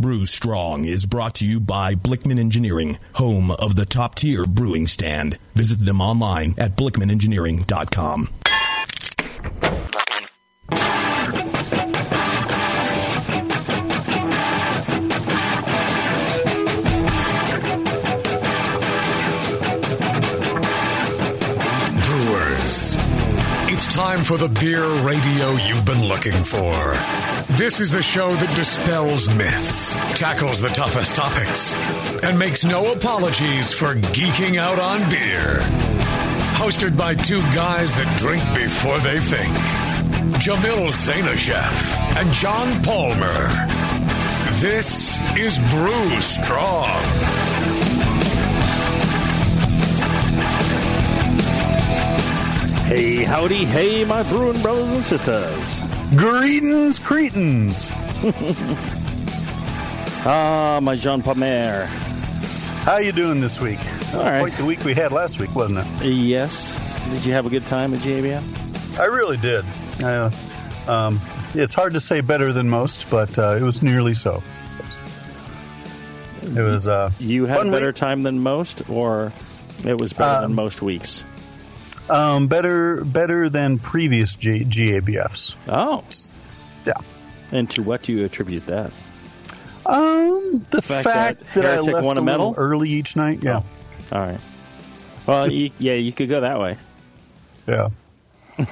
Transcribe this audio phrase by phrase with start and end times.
[0.00, 4.86] Brew Strong is brought to you by Blickman Engineering, home of the top tier brewing
[4.86, 5.38] stand.
[5.54, 8.28] Visit them online at blickmanengineering.com.
[22.06, 22.94] Brewers.
[23.70, 27.37] It's time for the beer radio you've been looking for.
[27.58, 31.74] This is the show that dispels myths, tackles the toughest topics,
[32.22, 35.58] and makes no apologies for geeking out on beer.
[36.54, 39.52] Hosted by two guys that drink before they think
[40.38, 43.48] Jamil Zainasheff and John Palmer.
[44.60, 47.02] This is Brew Strong.
[52.86, 55.87] Hey, howdy, hey, my brewing brothers and sisters.
[56.16, 57.90] Greetings, Cretans.
[60.30, 61.84] Ah, my Jean Palmer.
[62.84, 63.78] How you doing this week?
[63.78, 64.40] Was right.
[64.40, 66.06] quite the week we had last week, wasn't it?
[66.06, 66.74] Yes.
[67.10, 68.98] Did you have a good time at GABF?
[68.98, 69.64] I really did.
[70.02, 70.30] Uh,
[70.88, 71.20] um,
[71.54, 74.42] it's hard to say better than most, but uh, it was nearly so.
[76.42, 76.88] It was.
[76.88, 77.94] Uh, You had a better week.
[77.96, 79.32] time than most, or
[79.86, 81.22] it was better than Um, most weeks?
[82.10, 85.54] Um, better, better than previous G- GABFs.
[85.68, 86.04] Oh.
[86.86, 86.94] Yeah.
[87.52, 88.92] And to what do you attribute that?
[89.86, 92.54] Um, the fact fact, that that, I left won a a medal?
[92.56, 93.42] early each night.
[93.42, 93.62] Yeah,
[94.12, 94.40] All right.
[95.26, 96.76] Well, you, yeah, you could go that way.
[97.66, 97.88] yeah,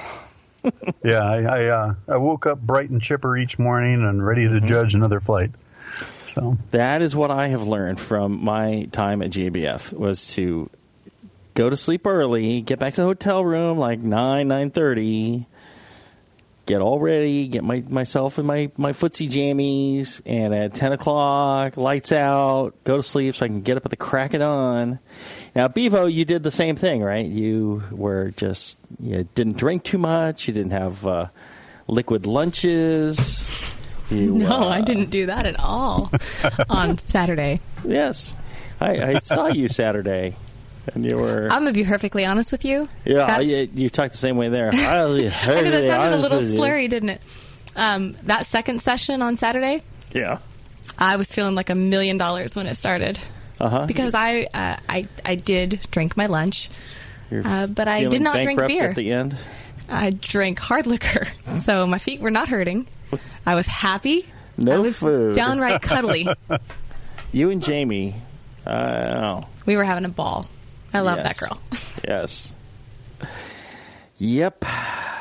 [1.03, 1.19] yeah.
[1.23, 4.59] I I, uh, I woke up bright and chipper each morning and ready Mm-hmm.
[4.59, 5.51] to judge another flight.
[6.27, 10.69] So That is what I have learned from my time at GABF was to
[11.57, 15.47] go to sleep early, get back to the hotel room like nine nine thirty,
[16.67, 21.75] get all ready, get my myself in my my footsie jammies, and at ten o'clock,
[21.75, 24.99] lights out, go to sleep so I can get up at the crack of dawn.
[25.55, 27.25] Now, Bevo, you did the same thing, right?
[27.25, 31.27] You were just you didn't drink too much, you didn't have uh,
[31.87, 33.73] liquid lunches.
[34.11, 36.11] You, No, uh, I didn't do that at all
[36.69, 37.61] on Saturday.
[37.83, 38.35] Yes,
[38.79, 40.35] I, I saw you Saturday,
[40.95, 41.43] and you were.
[41.51, 42.87] I'm gonna be perfectly honest with you.
[43.05, 44.69] yeah, you, you talked the same way there.
[44.73, 47.21] I, I know that sounded a little slurry, didn't it?
[47.75, 49.83] Um, that second session on Saturday,
[50.13, 50.39] Yeah.
[50.97, 53.19] I was feeling like a million dollars when it started
[53.59, 53.85] Uh huh.
[53.85, 56.69] because I uh, I I did drink my lunch,
[57.31, 58.89] uh, but I did not drink beer.
[58.89, 59.37] at the end.
[59.89, 61.27] I drank hard liquor,
[61.63, 62.87] so my feet were not hurting.
[63.45, 64.25] I was happy.
[64.57, 65.35] No I was food.
[65.35, 66.27] downright cuddly.
[67.33, 68.15] You and Jamie.
[68.65, 68.71] I
[69.11, 69.47] don't know.
[69.65, 70.47] we were having a ball.
[70.97, 71.59] I love that girl.
[72.07, 72.53] Yes.
[74.17, 74.65] Yep.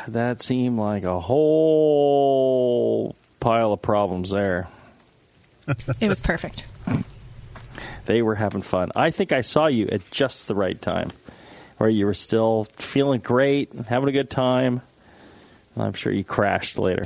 [0.09, 4.69] That seemed like a whole pile of problems there.
[6.01, 6.65] It was perfect.
[8.05, 8.93] They were having fun.
[8.95, 11.11] I think I saw you at just the right time,
[11.79, 14.81] where you were still feeling great, having a good time.
[15.77, 17.03] I'm sure you crashed later.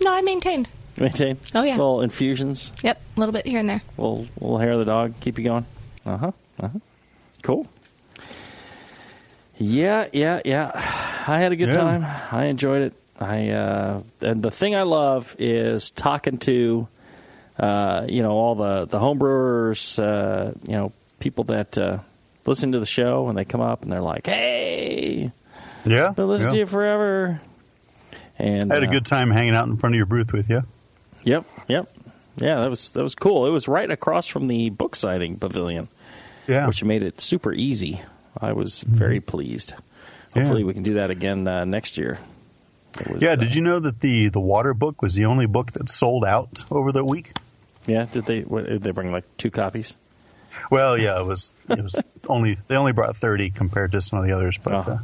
[0.00, 0.68] No, I maintained.
[0.96, 1.38] Maintain.
[1.54, 1.72] Oh, yeah.
[1.76, 3.82] Little infusions, Yep, a little bit here and there.
[3.98, 5.66] little little hair of the dog, keep you going.
[6.06, 6.32] Uh huh.
[6.60, 6.78] Uh huh.
[7.42, 7.66] Cool.
[9.58, 10.70] Yeah, yeah, yeah.
[10.74, 11.76] I had a good Yeah.
[11.76, 12.06] time.
[12.32, 12.92] I enjoyed it.
[13.18, 16.86] I uh, and the thing I love is talking to,
[17.58, 21.98] uh, you know, all the the homebrewers, uh, you know, people that uh,
[22.44, 25.32] listen to the show and they come up and they're like, "Hey,
[25.86, 26.52] yeah, been listening yeah.
[26.52, 27.40] to you forever."
[28.38, 30.50] And I had a uh, good time hanging out in front of your booth with
[30.50, 30.62] you.
[31.24, 31.90] Yep, yep,
[32.36, 32.60] yeah.
[32.60, 33.46] That was that was cool.
[33.46, 35.88] It was right across from the book signing pavilion,
[36.46, 38.02] Yeah, which made it super easy.
[38.40, 39.72] I was very pleased.
[40.34, 40.42] Yeah.
[40.42, 42.18] Hopefully, we can do that again uh, next year.
[43.10, 43.30] Was, yeah.
[43.32, 46.24] uh, Did you know that the the water book was the only book that sold
[46.24, 47.32] out over the week?
[47.86, 48.40] Yeah, did they?
[48.40, 49.94] What, did they bring like two copies?
[50.70, 54.24] Well, yeah, it was it was only they only brought thirty compared to some of
[54.26, 54.90] the others, but Uh-huh.
[54.92, 54.98] uh,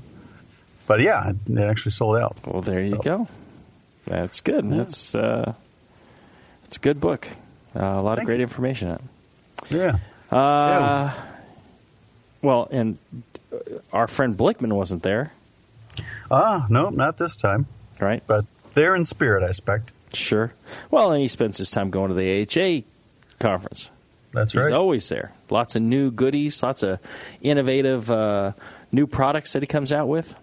[0.86, 2.36] but yeah, it, it actually sold out.
[2.46, 3.28] Well, there you So- go.
[4.06, 4.68] That's good.
[4.68, 5.54] That's uh,
[6.64, 7.28] it's a good book.
[7.74, 8.42] Uh, a lot of great you.
[8.42, 9.00] information in it.
[9.70, 9.98] Yeah,
[10.36, 11.12] Uh,
[12.42, 12.98] well, and
[13.92, 15.32] our friend Blickman wasn't there,
[16.30, 17.66] ah, no, not this time,
[18.00, 18.22] right?
[18.26, 19.90] but they're in spirit, I expect.
[20.14, 20.52] Sure.
[20.90, 22.82] Well, and he spends his time going to the AHA
[23.38, 23.90] conference.
[24.32, 24.64] That's He's right.
[24.66, 25.32] He's always there.
[25.50, 26.98] Lots of new goodies, lots of
[27.42, 28.52] innovative uh,
[28.90, 30.34] new products that he comes out with.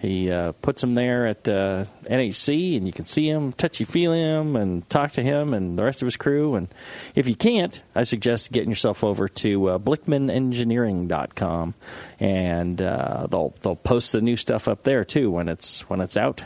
[0.00, 4.12] He uh, puts them there at uh, NHC, and you can see him, touchy feel
[4.12, 6.54] him, and talk to him and the rest of his crew.
[6.54, 6.68] And
[7.14, 11.74] if you can't, I suggest getting yourself over to uh, BlickmanEngineering.com,
[12.20, 16.18] and uh, they'll they'll post the new stuff up there too when it's when it's
[16.18, 16.42] out.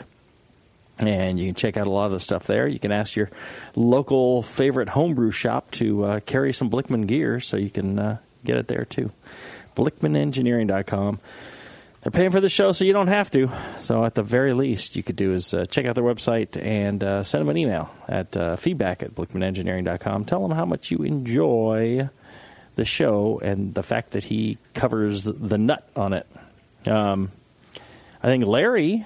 [0.99, 2.67] and you can check out a lot of the stuff there.
[2.67, 3.29] You can ask your
[3.75, 8.55] local favorite homebrew shop to uh, carry some Blickman gear so you can uh, get
[8.55, 9.11] it there too.
[9.75, 11.19] BlickmanEngineering.com.
[12.01, 13.49] They're paying for the show, so you don't have to.
[13.77, 17.03] So, at the very least, you could do is uh, check out their website and
[17.03, 20.25] uh, send them an email at uh, feedback at BlickmanEngineering.com.
[20.25, 22.09] Tell them how much you enjoy
[22.75, 26.25] the show and the fact that he covers the nut on it.
[26.87, 27.29] Um,
[28.23, 29.05] I think Larry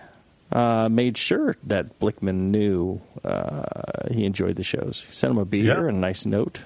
[0.54, 3.64] uh, made sure that Blickman knew uh,
[4.10, 5.04] he enjoyed the shows.
[5.06, 5.80] He sent him a beer Yeah.
[5.80, 6.62] and a nice note.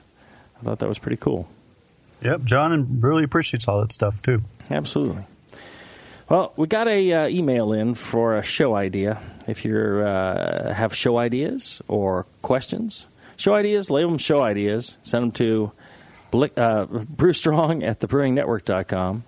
[0.62, 1.48] I thought that was pretty cool.
[2.22, 4.44] Yep, John really appreciates all that stuff too.
[4.70, 5.24] Absolutely.
[6.30, 9.20] Well, we got a uh, email in for a show idea.
[9.48, 15.00] If you uh, have show ideas or questions, show ideas, label them show ideas.
[15.02, 15.72] Send them to
[16.32, 19.24] uh, Brewstrong at thebrewingnetwork.com.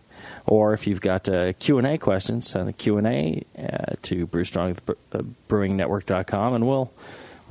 [0.45, 6.53] Or if you've got uh, Q&A questions, send a Q&A uh, to Brewstrong at thebrewingnetwork.com,
[6.53, 6.91] and we'll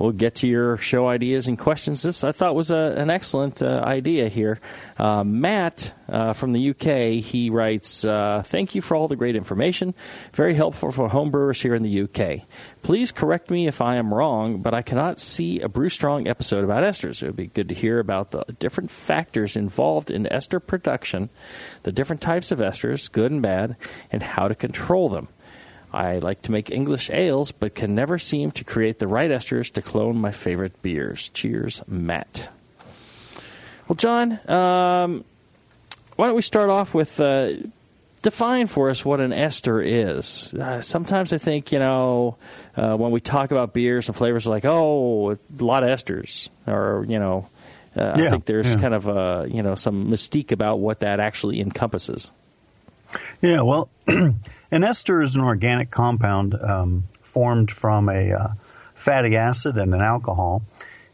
[0.01, 2.01] we'll get to your show ideas and questions.
[2.01, 4.59] This I thought was a, an excellent uh, idea here.
[4.97, 9.35] Uh, Matt uh, from the UK he writes, uh, "Thank you for all the great
[9.35, 9.93] information.
[10.33, 12.47] Very helpful for homebrewers here in the UK.
[12.81, 16.63] Please correct me if I am wrong, but I cannot see a Brew Strong episode
[16.63, 17.21] about esters.
[17.21, 21.29] It would be good to hear about the different factors involved in ester production,
[21.83, 23.75] the different types of esters, good and bad,
[24.11, 25.27] and how to control them."
[25.93, 29.71] I like to make English ales, but can never seem to create the right esters
[29.73, 31.29] to clone my favorite beers.
[31.29, 32.49] Cheers, Matt.
[33.87, 35.25] Well, John, um,
[36.15, 37.53] why don't we start off with uh,
[38.21, 40.53] define for us what an ester is?
[40.53, 42.37] Uh, sometimes I think, you know,
[42.77, 47.05] uh, when we talk about beers and flavors, like, oh, a lot of esters, or,
[47.09, 47.47] you know,
[47.95, 48.79] uh, I think there's yeah.
[48.79, 52.31] kind of uh, you know some mystique about what that actually encompasses.
[53.41, 53.89] Yeah, well,
[54.71, 58.47] an ester is an organic compound um, formed from a uh,
[58.95, 60.63] fatty acid and an alcohol.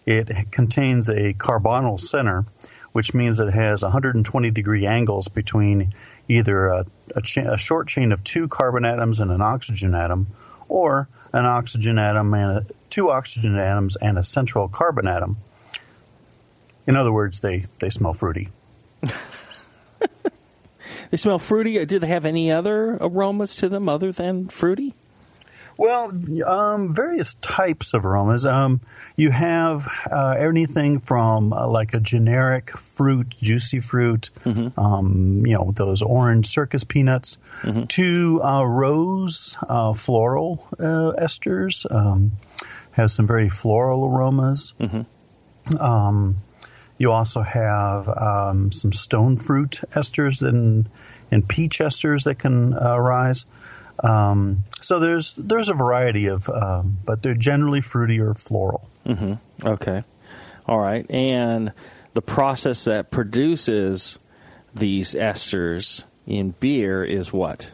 [0.06, 2.46] It contains a carbonyl center,
[2.92, 5.94] which means it has 120 degree angles between
[6.28, 10.28] either a, a, cha- a short chain of two carbon atoms and an oxygen atom,
[10.70, 15.38] or an oxygen atom and a, two oxygen atoms and a central carbon atom.
[16.86, 18.50] In other words, they, they smell fruity.
[21.10, 21.84] They smell fruity.
[21.86, 24.94] Do they have any other aromas to them other than fruity?
[25.78, 26.12] Well,
[26.44, 28.48] um, various types of aromas.
[28.48, 28.82] Um,
[29.16, 34.32] you have uh, anything from uh, like a generic fruit, juicy fruit,
[34.76, 37.38] um, you know, those orange circus peanuts,
[37.90, 41.86] to uh, rose, uh, floral uh, esters.
[41.90, 42.32] Um,
[42.92, 44.74] have some very floral aromas.
[45.80, 46.38] Um,
[46.98, 50.90] you also have um, some stone fruit esters and
[51.30, 53.46] and peach esters that can uh, arise.
[54.04, 58.88] Um, so there's there's a variety of, um, but they're generally fruity or floral.
[59.64, 60.04] Okay.
[60.68, 61.10] All right.
[61.10, 61.72] And
[62.14, 64.20] the process that produces
[64.76, 67.72] these esters in beer is what?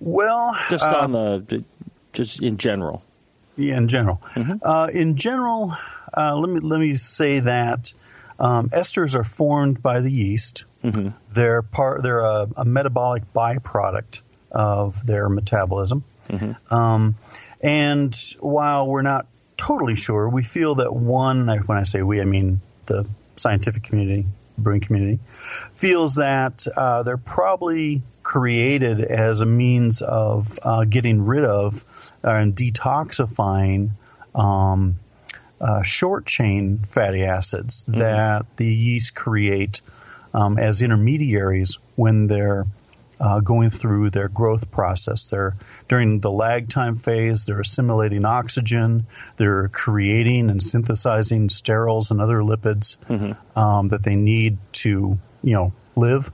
[0.00, 1.64] Well, Just uh, on the
[2.12, 3.02] just in general.
[3.56, 4.20] Yeah, in general.
[4.62, 5.74] Uh, in general,
[6.16, 7.92] uh, let me let me say that
[8.38, 10.64] um, esters are formed by the yeast.
[11.32, 12.02] They're part.
[12.02, 16.04] They're a, a metabolic byproduct of their metabolism.
[16.70, 17.16] Um,
[17.60, 19.26] and while we're not
[19.56, 21.46] totally sure, we feel that one.
[21.46, 23.06] When I say we, I mean the
[23.36, 24.26] scientific community,
[24.58, 25.20] brewing community,
[25.74, 31.84] feels that uh, they're probably created as a means of uh, getting rid of
[32.24, 33.90] uh, and detoxifying
[34.34, 34.96] um,
[35.62, 39.80] uh, short chain fatty acids that the yeast create
[40.34, 42.66] um, as intermediaries when they're
[43.20, 45.28] uh, going through their growth process.
[45.28, 45.54] They're
[45.88, 47.46] during the lag time phase.
[47.46, 49.06] They're assimilating oxygen.
[49.36, 52.96] They're creating and synthesizing sterols and other lipids
[53.56, 56.32] um, that they need to, you know, live.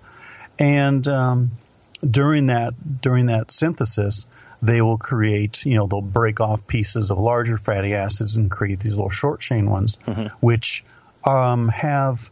[0.59, 1.51] And um,
[2.09, 4.27] during that during that synthesis,
[4.61, 8.81] they will create, you know, they'll break off pieces of larger fatty acids and create
[8.81, 9.99] these little short chain ones,
[10.41, 10.85] which
[11.25, 12.31] um, have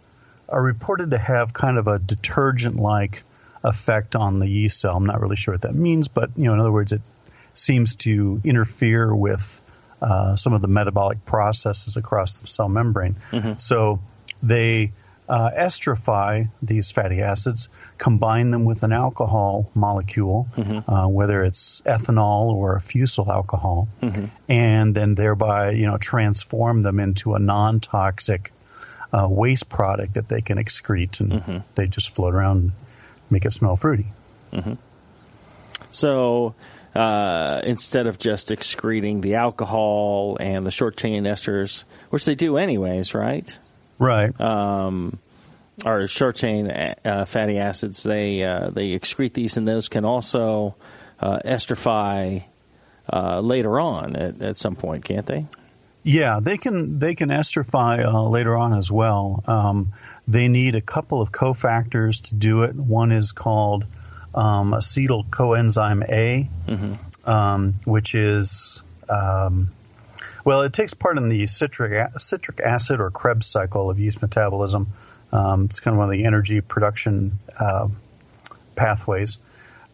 [0.48, 3.22] are reported to have kind of a detergent like
[3.64, 4.96] effect on the yeast cell.
[4.96, 7.02] I'm not really sure what that means, but you know, in other words, it
[7.54, 9.62] seems to interfere with
[10.00, 13.16] uh, some of the metabolic processes across the cell membrane.
[13.58, 14.00] So
[14.42, 14.92] they
[15.28, 17.68] uh, esterify these fatty acids,
[17.98, 20.46] combine them with an alcohol molecule,
[20.86, 23.88] uh, whether it's ethanol or a fusel alcohol,
[24.48, 28.52] and then thereby you know transform them into a non-toxic
[29.12, 31.32] uh, waste product that they can excrete, and
[31.74, 32.72] they just float around, and
[33.30, 34.06] make it smell fruity.
[35.90, 36.54] So
[36.94, 42.56] uh, instead of just excreting the alcohol and the short chain esters, which they do
[42.56, 43.58] anyways, right?
[43.98, 44.38] Right.
[44.40, 45.18] Um,
[45.84, 50.74] or short chain uh, fatty acids, they uh, they excrete these, and those can also
[51.20, 52.44] uh, esterify
[53.12, 55.46] uh, later on at, at some point, can't they?
[56.02, 59.42] Yeah, they can they can esterify uh, later on as well.
[59.46, 59.92] Um,
[60.28, 62.74] they need a couple of cofactors to do it.
[62.74, 63.86] One is called
[64.34, 67.28] um, acetyl coenzyme A, mm-hmm.
[67.28, 69.72] um, which is um,
[70.46, 74.86] well, it takes part in the citric citric acid or Krebs cycle of yeast metabolism.
[75.32, 77.88] Um, it's kind of one of the energy production uh,
[78.76, 79.38] pathways.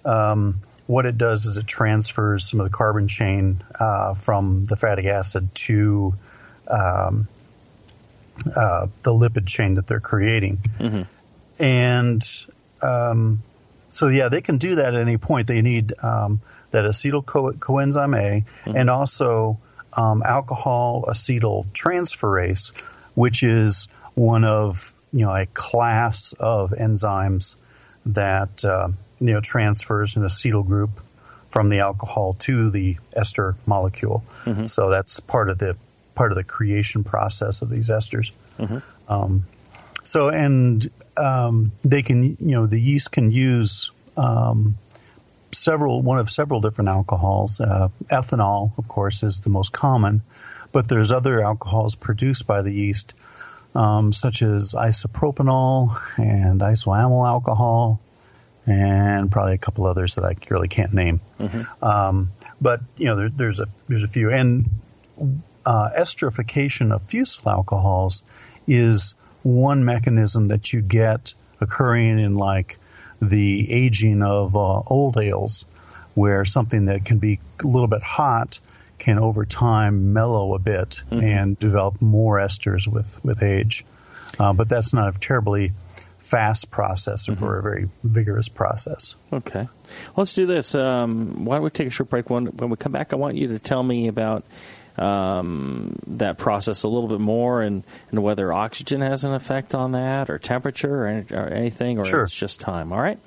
[0.04, 4.76] Um, what it does is it transfers some of the carbon chain uh, from the
[4.76, 6.14] fatty acid to
[6.68, 7.28] um,
[8.54, 10.58] uh, the lipid chain that they're creating.
[10.78, 11.62] Mm-hmm.
[11.62, 12.46] And
[12.82, 13.42] um,
[13.88, 15.46] so, yeah, they can do that at any point.
[15.46, 16.42] They need um,
[16.72, 18.76] that acetyl coenzyme A mm-hmm.
[18.76, 19.58] and also
[19.94, 22.72] um, alcohol acetyl transferase,
[23.14, 27.56] which is one of you know a class of enzymes
[28.06, 28.88] that uh,
[29.20, 30.90] you know transfers an acetyl group
[31.50, 34.24] from the alcohol to the ester molecule.
[34.44, 34.66] Mm-hmm.
[34.66, 35.76] So that's part of the
[36.14, 38.32] part of the creation process of these esters.
[38.58, 38.78] Mm-hmm.
[39.12, 39.46] Um,
[40.04, 44.76] so and um, they can you know the yeast can use um,
[45.52, 47.60] several one of several different alcohols.
[47.60, 50.22] Uh, ethanol, of course, is the most common,
[50.72, 53.14] but there's other alcohols produced by the yeast,
[53.74, 58.00] um, such as isopropanol and isoamyl alcohol,
[58.66, 61.20] and probably a couple others that I really can't name.
[61.38, 61.84] Mm-hmm.
[61.84, 64.68] Um, but you know, there, there's a there's a few, and
[65.66, 68.22] uh, esterification of fusel alcohols
[68.66, 72.78] is one mechanism that you get occurring in like
[73.22, 75.64] the aging of uh, old ales,
[76.14, 78.58] where something that can be a little bit hot
[78.98, 81.24] can over time mellow a bit mm-hmm.
[81.24, 83.84] and develop more esters with with age.
[84.38, 85.72] Uh, but that's not a terribly
[86.18, 87.44] fast process or mm-hmm.
[87.44, 89.16] for a very vigorous process.
[89.32, 89.68] Okay.
[90.16, 90.74] Let's do this.
[90.74, 92.30] Um, why don't we take a short break?
[92.30, 94.44] When, when we come back, I want you to tell me about
[94.96, 99.92] um, that process a little bit more and, and whether oxygen has an effect on
[99.92, 102.22] that or temperature or, any, or anything, or sure.
[102.24, 102.92] it's just time.
[102.92, 103.18] All right?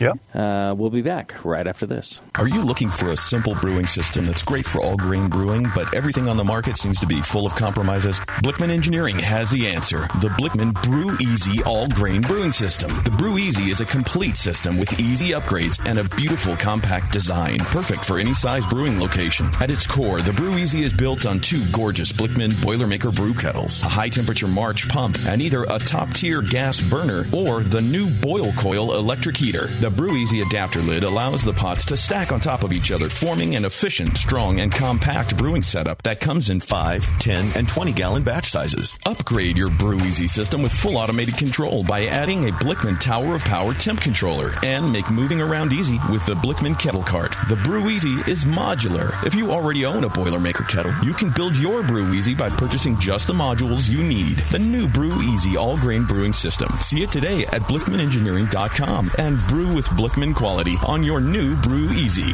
[0.00, 0.12] Yeah.
[0.34, 2.20] Uh, we'll be back right after this.
[2.34, 5.94] Are you looking for a simple brewing system that's great for all grain brewing, but
[5.94, 8.18] everything on the market seems to be full of compromises?
[8.42, 10.00] Blickman Engineering has the answer.
[10.20, 12.90] The Blickman Brew Easy All Grain Brewing System.
[13.04, 17.58] The Brew Easy is a complete system with easy upgrades and a beautiful compact design,
[17.58, 19.48] perfect for any size brewing location.
[19.60, 23.82] At its core, the Brew Easy is built on two gorgeous Blickman Boilermaker brew kettles,
[23.82, 28.08] a high temperature March pump, and either a top tier gas burner or the new
[28.08, 29.66] Boil Coil electric heater.
[29.66, 33.10] The Brew Easy adapter lid allows the pots to stack on top of each other,
[33.10, 37.92] forming an efficient, strong, and compact brewing setup that comes in 5, 10, and 20
[37.92, 38.98] gallon batch sizes.
[39.04, 43.44] Upgrade your Brew Easy system with full automated control by adding a Blickman Tower of
[43.44, 47.36] Power temp controller and make moving around easy with the Blickman Kettle Cart.
[47.48, 49.12] The Brew Easy is modular.
[49.26, 52.98] If you already own a Boilermaker kettle, you can build your Brew Easy by purchasing
[52.98, 54.38] just the modules you need.
[54.50, 56.72] The new Brew Easy all grain brewing system.
[56.76, 62.32] See it today at BlickmanEngineering.com and brew with Blickman quality on your new Brew Easy.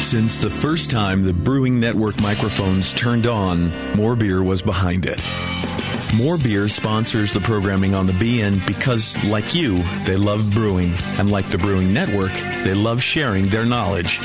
[0.00, 5.20] Since the first time the Brewing Network microphones turned on, More Beer was behind it.
[6.16, 10.92] More Beer sponsors the programming on the BN because, like you, they love brewing.
[11.18, 12.32] And like the Brewing Network,
[12.64, 14.18] they love sharing their knowledge.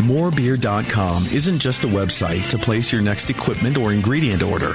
[0.00, 4.74] Morebeer.com isn't just a website to place your next equipment or ingredient order.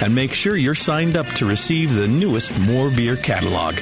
[0.01, 3.75] and make sure you're signed up to receive the newest More Beer catalog.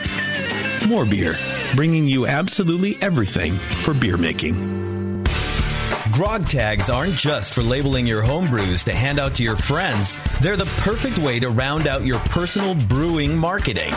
[0.88, 1.36] More Beer,
[1.76, 4.80] bringing you absolutely everything for beer making.
[6.12, 10.16] Grog tags aren't just for labeling your home brews to hand out to your friends.
[10.40, 13.94] They're the perfect way to round out your personal brewing marketing.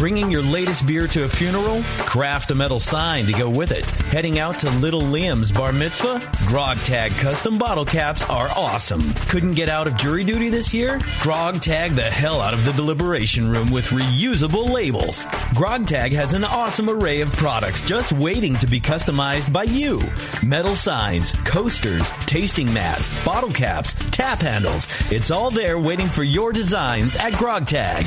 [0.00, 1.82] Bringing your latest beer to a funeral?
[1.82, 3.84] Craft a metal sign to go with it.
[3.84, 6.26] Heading out to little Liam's bar mitzvah?
[6.46, 9.12] Grog Tag custom bottle caps are awesome.
[9.28, 11.02] Couldn't get out of jury duty this year?
[11.20, 15.26] Grog Tag the hell out of the deliberation room with reusable labels.
[15.54, 20.00] Grog Tag has an awesome array of products just waiting to be customized by you.
[20.42, 24.88] Metal signs, coasters, tasting mats, bottle caps, tap handles.
[25.12, 28.06] It's all there waiting for your designs at Grog Tag.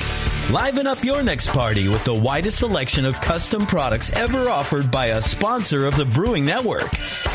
[0.51, 5.07] Liven up your next party with the widest selection of custom products ever offered by
[5.07, 6.91] a sponsor of the Brewing Network.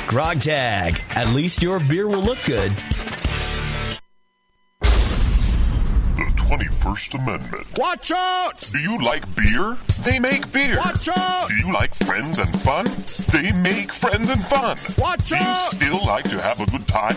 [0.07, 1.02] Grog Tag.
[1.11, 2.73] At least your beer will look good.
[4.81, 7.78] The 21st Amendment.
[7.78, 8.69] Watch out!
[8.73, 9.76] Do you like beer?
[10.05, 10.76] They make beer.
[10.78, 11.49] Watch out!
[11.49, 12.87] Do you like friends and fun?
[13.33, 14.76] They make friends and fun.
[14.99, 15.33] Watch out!
[15.33, 15.73] Do you out!
[15.73, 17.17] still like to have a good time?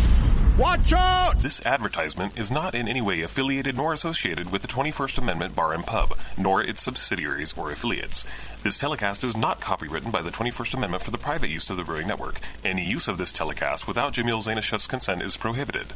[0.61, 1.39] Watch out!
[1.39, 5.73] This advertisement is not in any way affiliated nor associated with the 21st Amendment Bar
[5.73, 8.23] and Pub, nor its subsidiaries or affiliates.
[8.61, 11.83] This telecast is not copywritten by the 21st Amendment for the private use of the
[11.83, 12.39] Brewing Network.
[12.63, 15.95] Any use of this telecast without Jamil Zainasheff's consent is prohibited.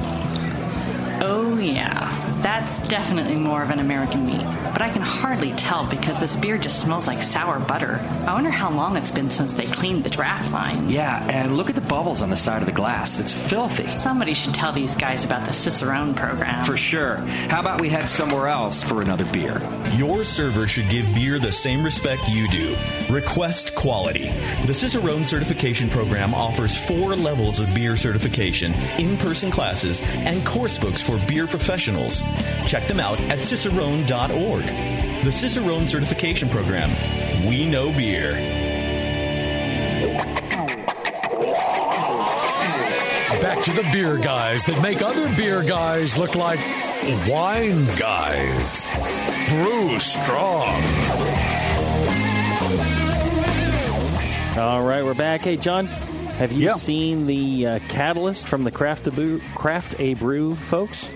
[1.23, 2.30] Oh, yeah.
[2.41, 4.45] That's definitely more of an American wheat.
[4.73, 7.99] But I can hardly tell because this beer just smells like sour butter.
[8.27, 10.89] I wonder how long it's been since they cleaned the draft line.
[10.89, 13.19] Yeah, and look at the bubbles on the side of the glass.
[13.19, 13.87] It's filthy.
[13.87, 16.63] Somebody should tell these guys about the Cicerone program.
[16.65, 17.17] For sure.
[17.49, 19.61] How about we head somewhere else for another beer?
[19.95, 22.75] Your server should give beer the same respect you do.
[23.09, 24.31] Request quality.
[24.65, 30.77] The Cicerone Certification Program offers four levels of beer certification, in person classes, and course
[30.77, 32.21] books for beer professionals.
[32.65, 34.65] Check them out at cicerone.org.
[35.25, 36.89] The Cicerone Certification Program.
[37.47, 38.33] We know beer.
[43.41, 46.59] Back to the beer guys that make other beer guys look like
[47.27, 48.85] wine guys.
[49.49, 50.81] Brew strong.
[54.57, 55.41] All right, we're back.
[55.41, 56.75] Hey, John, have you Yeah.
[56.75, 61.07] seen the uh, catalyst from the Craft a Brew, Craft a Brew folks?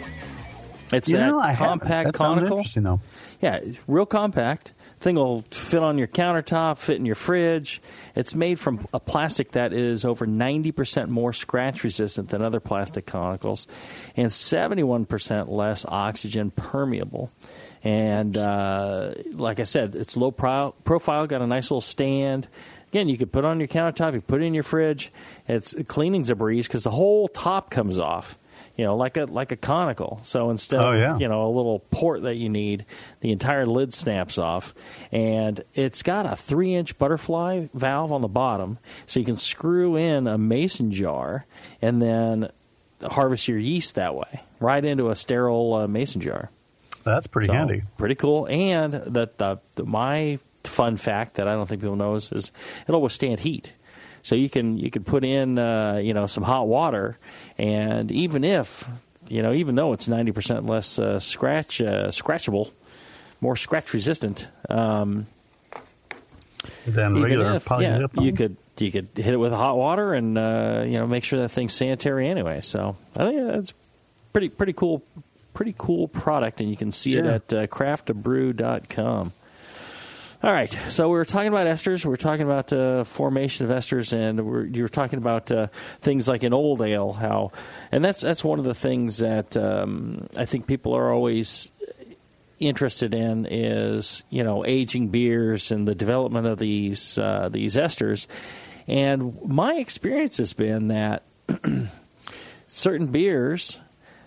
[0.93, 2.57] It's You that know, compact That conical.
[2.57, 2.99] interesting, though.
[3.41, 4.73] Yeah, it's real compact.
[4.99, 7.81] Thing will fit on your countertop, fit in your fridge.
[8.15, 13.05] It's made from a plastic that is over 90% more scratch resistant than other plastic
[13.05, 13.67] conicals
[14.15, 17.31] and 71% less oxygen permeable.
[17.83, 22.47] And uh, like I said, it's low pro- profile, got a nice little stand.
[22.87, 25.11] Again, you could put it on your countertop, you put it in your fridge.
[25.47, 28.39] It's cleaning's a breeze because the whole top comes off
[28.77, 30.19] you know, like a like a conical.
[30.23, 32.85] So instead Oh, of you know a little port that you need,
[33.21, 34.73] the entire lid snaps off,
[35.11, 39.95] and it's got a three inch butterfly valve on the bottom, so you can screw
[39.95, 41.45] in a mason jar
[41.81, 42.49] and then
[43.01, 46.49] harvest your yeast that way, right into a sterile uh, mason jar.
[47.03, 47.83] That's pretty So, handy.
[47.97, 48.47] Pretty cool.
[48.47, 52.51] And that the, the my fun fact that I don't think people know is, is
[52.87, 53.73] it'll withstand heat.
[54.25, 57.19] So you can you can put in uh, you know some hot water,
[57.59, 58.89] and even if
[59.27, 62.71] you know even though it's ninety percent less uh, scratch uh, scratchable,
[63.39, 64.49] more scratch resistant.
[64.67, 65.25] Um,
[66.87, 70.83] even regular if, yeah, you could you could hit it with hot water and uh,
[70.87, 72.61] you know make sure that thing's sanitary anyway.
[72.61, 73.73] So I think that's
[74.33, 75.03] pretty pretty cool
[75.53, 77.33] pretty cool product, and you can see it Yeah.
[77.35, 79.33] at uh, craftabrew.com.
[80.45, 82.05] All right, so we were talking about esters.
[82.05, 85.69] We were talking about uh, formation of esters, and we're, you were talking about uh,
[86.01, 87.51] things like an old ale, how,
[87.91, 91.71] and that's that's one of the things that um, I think people are always
[92.59, 98.27] interested in is you know aging beers and the development of these uh, these esters.
[98.87, 101.23] And my experience has been that
[102.67, 103.79] certain beers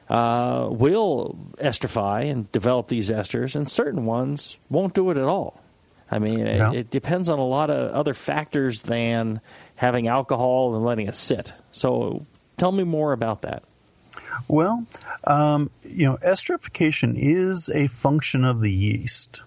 [0.08, 5.62] uh, will esterify and develop these esters, and certain ones won't do it at all.
[6.10, 6.70] I mean, Yeah.
[6.72, 9.40] it, it depends on a lot of other factors than
[9.76, 11.52] having alcohol and letting it sit.
[11.70, 13.62] So, tell me more about that.
[14.46, 14.86] Well,
[15.24, 19.42] um, you know, esterification is a function of the yeast.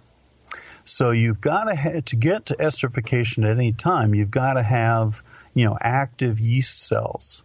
[0.83, 4.15] So you've got to ha- to get to esterification at any time.
[4.15, 7.43] You've got to have you know active yeast cells,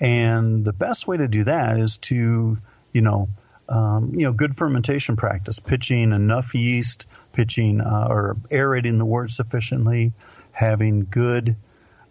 [0.00, 2.58] and the best way to do that is to
[2.92, 3.28] you know
[3.72, 9.30] um, you know good fermentation practice, pitching enough yeast, pitching uh, or aerating the wort
[9.30, 10.12] sufficiently,
[10.52, 11.56] having good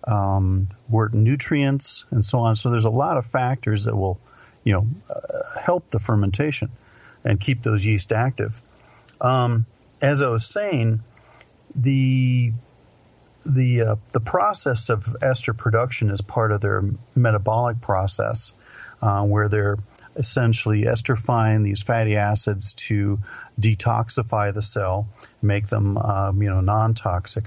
[0.05, 2.55] um, wort nutrients, and so on.
[2.55, 4.19] So there's a lot of factors that will
[4.63, 6.71] you know uh, help the fermentation
[7.23, 8.59] and keep those yeast active.
[9.21, 9.67] Um,
[10.01, 11.03] as I was saying,
[11.75, 12.53] the
[13.45, 18.51] the uh, the process of ester production is part of their metabolic process,
[19.03, 19.77] uh, where they're
[20.15, 23.19] essentially esterifying these fatty acids to
[23.59, 25.07] detoxify the cell,
[25.41, 27.45] make them um, you know non-toxic,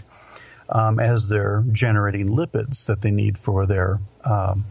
[0.68, 4.64] um, as they're generating lipids that they need for their um,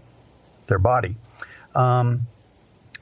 [0.67, 1.15] their body.
[1.75, 2.27] Um,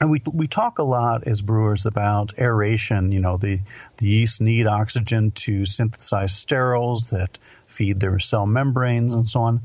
[0.00, 3.12] and we we talk a lot as brewers about aeration.
[3.12, 3.60] You know, the
[3.98, 9.60] the yeast need oxygen to synthesize sterols that feed their cell membranes and so on.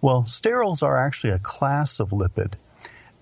[0.00, 2.54] Well, sterols are actually a class of lipid,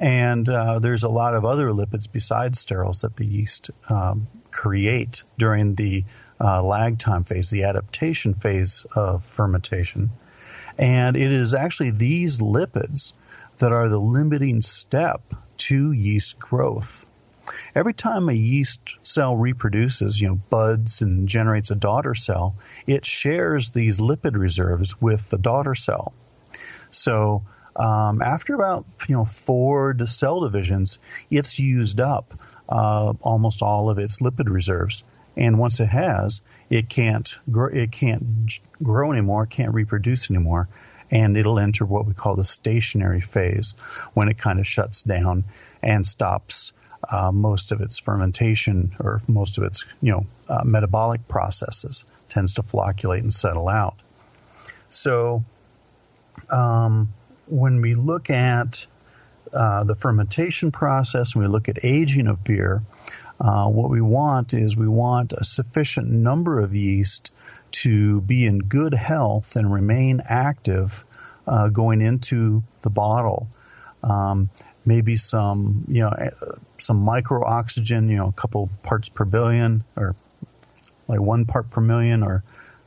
[0.01, 5.25] and uh, there's a lot of other lipids besides sterols that the yeast um, create
[5.39, 6.05] during the
[6.41, 10.11] uh, lag time phase, the adaptation phase of fermentation.
[10.79, 13.13] And it is actually these lipids
[13.59, 15.21] that are the limiting step
[15.59, 17.05] to yeast growth.
[17.75, 23.05] Every time a yeast cell reproduces, you know, buds and generates a daughter cell, it
[23.05, 26.15] shares these lipid reserves with the daughter cell.
[26.91, 27.43] So
[27.81, 30.99] um, after about you know four cell divisions,
[31.31, 32.35] it's used up
[32.69, 35.03] uh, almost all of its lipid reserves,
[35.35, 40.69] and once it has, it can't grow, it can't grow anymore, can't reproduce anymore,
[41.11, 43.73] and it'll enter what we call the stationary phase
[44.13, 45.45] when it kind of shuts down
[45.83, 46.75] and stops
[47.11, 52.05] uh, most of its fermentation or most of its you know uh, metabolic processes.
[52.29, 53.97] Tends to flocculate and settle out.
[54.91, 55.45] So
[56.51, 57.15] um,
[57.51, 58.87] when we look at
[59.53, 62.83] uh, the fermentation process and we look at aging of beer,
[63.41, 67.33] uh, what we want is we want a sufficient number of yeast
[67.73, 71.05] to be in good health and remain active
[71.47, 73.49] uh, going into the bottle.
[74.03, 74.51] Um,
[74.85, 76.31] maybe some, you know, uh,
[76.79, 80.15] some micro oxygen, you know, a couple parts per billion or
[81.09, 82.43] like one part per million or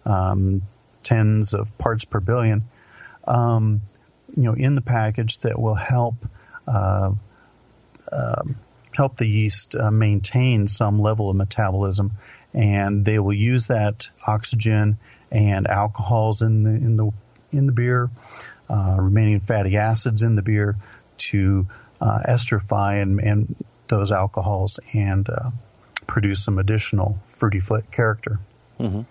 [0.05, 0.61] um,
[1.01, 2.63] tens of parts per billion,
[3.27, 3.81] um,
[4.35, 6.15] you know, in the package that will help
[6.67, 7.11] uh,
[8.11, 8.55] um,
[8.95, 12.11] help the yeast uh, maintain some level of metabolism,
[12.53, 14.97] and they will use that oxygen
[15.31, 17.11] and alcohols in the in the
[17.51, 18.09] in the beer,
[18.69, 20.75] uh, remaining fatty acids in the beer
[21.17, 21.67] to
[22.01, 23.55] uh, esterify and, and
[23.87, 25.51] those alcohols and uh,
[26.07, 28.39] produce some additional fruity character.
[28.79, 29.01] Mm-hmm.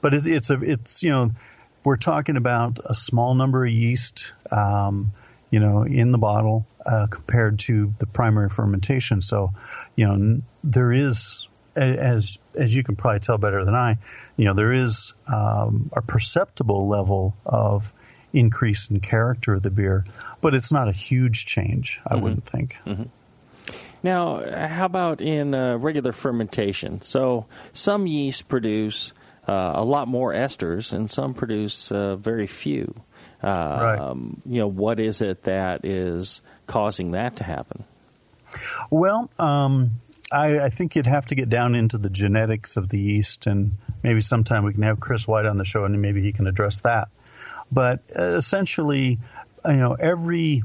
[0.00, 1.30] But it's, it's a it's you know
[1.88, 4.34] we're talking about a small number of yeast.
[4.50, 5.14] Um,
[5.50, 9.22] you know, in the bottle uh, compared to the primary fermentation.
[9.22, 9.54] So,
[9.96, 13.96] you know, n- there is, as as you can probably tell better than I,
[14.36, 17.90] you know, there is um, a perceptible level of
[18.34, 20.04] increase in character of the beer,
[20.42, 22.02] but it's not a huge change.
[22.06, 22.76] I wouldn't think.
[24.02, 27.00] Now, how about in uh, regular fermentation?
[27.00, 29.14] So, some yeast produce
[29.48, 32.94] uh, a lot more esters, and some produce uh, very few.
[33.42, 37.84] Uh, um, you know, what is it that is causing that to happen?
[38.90, 39.92] Well, um,
[40.30, 43.72] I, I think you'd have to get down into the genetics of the yeast, and
[44.02, 46.82] maybe sometime we can have Chris White on the show, and maybe he can address
[46.82, 47.08] that.
[47.70, 49.18] But uh, essentially,
[49.64, 50.62] you know, every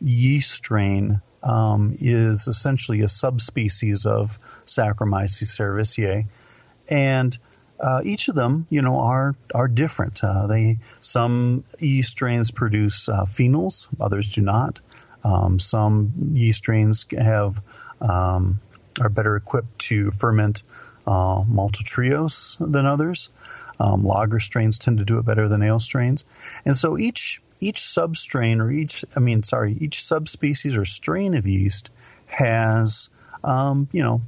[0.00, 6.26] yeast strain um, is essentially a subspecies of Saccharomyces cerevisiae,
[6.88, 7.38] and
[7.80, 10.22] uh, each of them, you know, are are different.
[10.22, 14.80] Uh, they some yeast strains produce uh, phenols, others do not.
[15.24, 17.62] Um, some yeast strains have
[18.00, 18.60] um,
[19.00, 20.62] are better equipped to ferment
[21.06, 23.28] uh, maltotriose than others.
[23.80, 26.24] Um, lager strains tend to do it better than ale strains,
[26.64, 31.46] and so each each substrain or each I mean sorry each subspecies or strain of
[31.46, 31.90] yeast
[32.26, 33.08] has
[33.44, 34.22] um, you know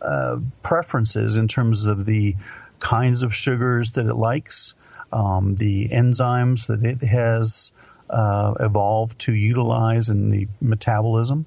[0.00, 2.36] uh, preferences in terms of the
[2.84, 4.74] kinds of sugars that it likes,
[5.10, 7.72] um, the enzymes that it has
[8.10, 11.46] uh, evolved to utilize in the metabolism,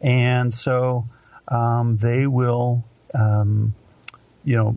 [0.00, 1.06] and so
[1.46, 2.82] um, they will,
[3.14, 3.74] um,
[4.44, 4.76] you know,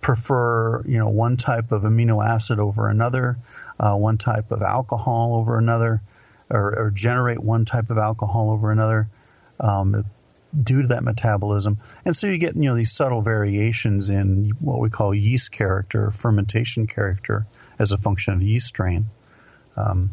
[0.00, 3.36] prefer you know one type of amino acid over another,
[3.80, 6.00] uh, one type of alcohol over another,
[6.48, 9.08] or, or, generate one type of alcohol over another.
[9.58, 10.04] Um,
[10.62, 14.80] due to that metabolism, and so you get you know these subtle variations in what
[14.80, 17.46] we call yeast character, fermentation character,
[17.78, 19.06] as a function of yeast strain.
[19.76, 20.10] Um,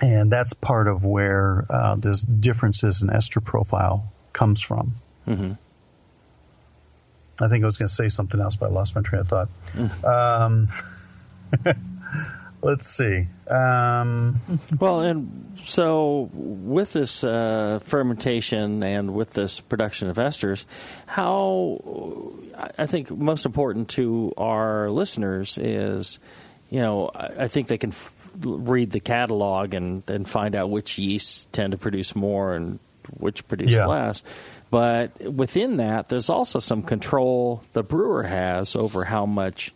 [0.00, 4.96] and that's part of where uh, this differences in ester profile comes from.
[5.26, 5.52] Mm-hmm.
[7.40, 9.28] I think I was going to say something else, but I lost my train of
[9.28, 9.48] thought.
[10.04, 10.68] Um,
[12.62, 13.26] let's see.
[13.48, 14.40] Um,
[14.80, 20.64] well, and so with this uh, fermentation and with this production of esters,
[21.06, 22.32] how
[22.78, 26.18] I think most important to our listeners is,
[26.70, 30.98] you know, I think they can f- read the catalog and, and find out which
[30.98, 32.78] yeasts tend to produce more and
[33.18, 33.86] which produce Yeah.
[33.86, 34.22] less.
[34.70, 39.74] But within that, there's also some control the brewer has over how much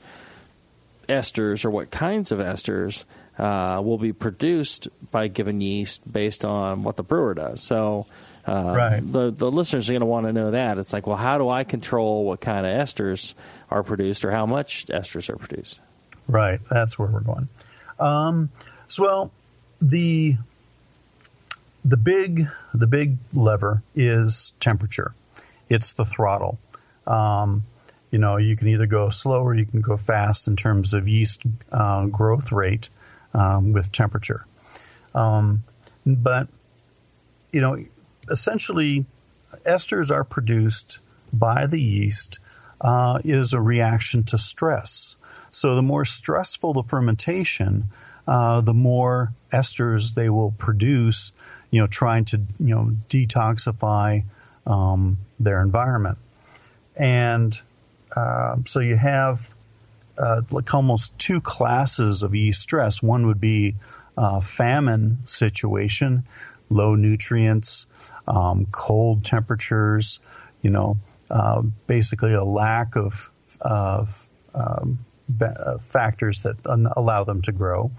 [1.08, 3.04] esters or what kinds of esters
[3.38, 7.62] uh, will be produced by given yeast based on what the brewer does.
[7.62, 8.06] So
[8.46, 9.00] uh, Right.
[9.12, 10.78] the the listeners are going to want to know that.
[10.78, 13.34] It's like, well, how do I control what kind of esters
[13.70, 15.80] are produced or how much esters are produced?
[16.28, 17.48] Right, that's where we're going.
[17.98, 18.50] Um,
[18.88, 19.32] so, well,
[19.82, 20.36] the
[21.84, 25.12] the big the big lever is temperature.
[25.68, 26.58] It's the throttle.
[27.06, 27.64] Um,
[28.10, 31.08] you know, you can either go slow or you can go fast in terms of
[31.08, 31.42] yeast
[31.72, 32.88] uh, growth rate
[33.34, 34.46] um, with temperature.
[35.14, 35.64] Um,
[36.04, 36.48] but
[37.52, 37.78] you know,
[38.30, 39.06] essentially,
[39.64, 41.00] esters are produced
[41.32, 42.38] by the yeast
[42.80, 45.16] uh, is a reaction to stress.
[45.50, 47.84] So the more stressful the fermentation,
[48.26, 51.32] uh, the more esters they will produce.
[51.70, 54.24] You know, trying to you know detoxify
[54.66, 56.18] um, their environment,
[56.94, 57.58] and
[58.16, 59.54] uh, so you have
[60.18, 63.02] uh, like almost two classes of yeast stress.
[63.02, 63.76] One would be
[64.16, 66.24] uh, famine situation,
[66.70, 67.86] low nutrients,
[68.26, 70.20] um, cold temperatures,
[70.62, 70.96] you know,
[71.30, 74.98] uh, basically a lack of, of um,
[75.40, 77.90] uh, factors that allow them to grow.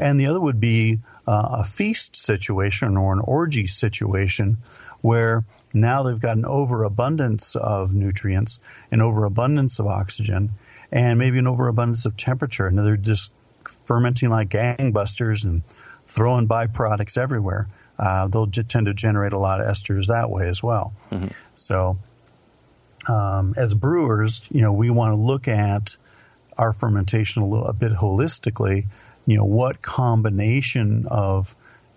[0.00, 4.58] And the other would be uh, a feast situation or an orgy situation
[5.00, 8.60] where now they've got an overabundance of nutrients,
[8.90, 10.50] an overabundance of oxygen,
[10.92, 12.66] and maybe an overabundance of temperature.
[12.66, 13.32] And they're just
[13.86, 15.62] fermenting like gangbusters and
[16.06, 17.66] throwing byproducts everywhere.
[17.98, 20.92] Uh, they'll j- tend to generate a lot of esters that way as well.
[21.54, 21.98] So,
[23.08, 25.96] um, as brewers, you know, we want to look at
[26.56, 28.86] our fermentation a little a bit holistically.
[29.26, 31.54] You know, what combination of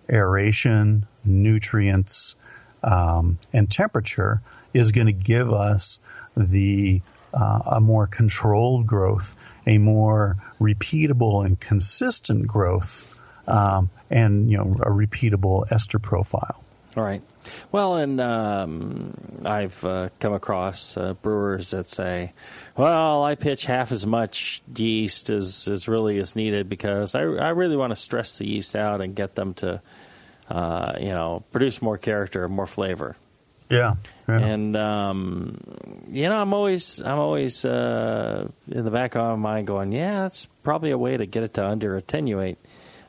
[0.10, 2.36] aeration, nutrients,
[2.84, 4.42] um, and temperature
[4.74, 6.00] is going to give us
[6.36, 7.02] the
[7.34, 9.36] uh, a more controlled growth,
[9.66, 13.14] a more repeatable and consistent growth,
[13.48, 16.64] um, and you know, a repeatable ester profile.
[16.96, 17.22] All right.
[17.72, 19.14] Well, and um,
[19.46, 22.34] I've uh, come across uh, brewers that say,
[22.76, 27.50] "Well, I pitch half as much yeast as, as really is needed because I, I
[27.50, 29.82] really want to stress the yeast out and get them to,
[30.50, 33.16] uh, you know, produce more character, more flavor."
[33.70, 33.96] Yeah.
[34.30, 34.40] yeah.
[34.40, 35.60] And um,
[36.08, 40.22] you know, I'm always I'm always uh, in the back of my mind going, "Yeah,
[40.24, 42.58] that's probably a way to get it to under attenuate."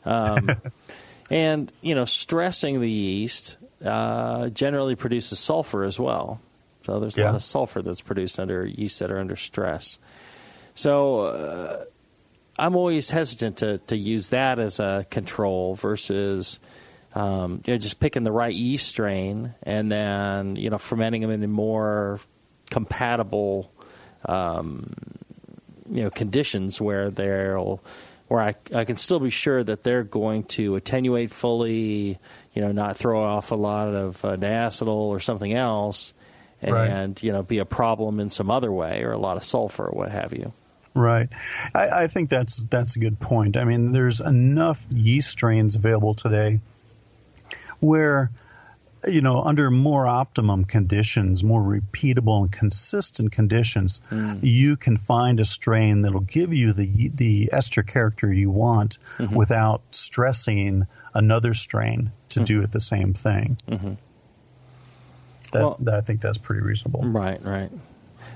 [0.05, 0.49] Um,
[1.31, 6.41] and you know, stressing the yeast uh, generally produces sulfur as well.
[6.85, 7.27] So there's a Yeah.
[7.27, 9.99] lot of sulfur that's produced under yeast that are under stress.
[10.75, 11.85] So uh,
[12.59, 16.59] I'm always hesitant to, to use that as a control versus
[17.15, 21.31] um, you know, just picking the right yeast strain and then you know fermenting them
[21.31, 22.21] in more
[22.71, 23.71] compatible
[24.27, 24.93] um,
[25.91, 27.81] you know conditions where they'll
[28.29, 32.19] where I, I can still be sure that they're going to attenuate fully,
[32.53, 36.13] you know, not throw off a lot of uh, diacetyl or something else,
[36.61, 37.23] and Right.
[37.23, 39.93] you know, be a problem in some other way or a lot of sulfur or
[39.93, 40.53] what have you.
[40.95, 41.29] Right.
[41.75, 43.57] I, I think that's that's a good point.
[43.57, 46.61] I mean, there's enough yeast strains available today
[47.81, 48.31] where,
[49.07, 54.01] you know, under more optimum conditions, more repeatable and consistent conditions,
[54.43, 58.99] you can find a strain that'll give you the the ester character you want
[59.33, 63.57] without stressing another strain to do it the same thing.
[63.69, 63.97] Mhm.
[65.53, 67.03] That, Well- that- I think that's pretty reasonable.
[67.03, 67.71] Right, right.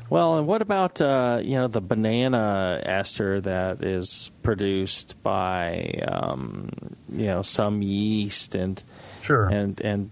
[0.08, 6.68] Well, and what about uh, you know the banana ester that is produced by um,
[7.10, 8.82] you know some yeast and
[9.22, 9.46] Sure.
[9.48, 10.10] and and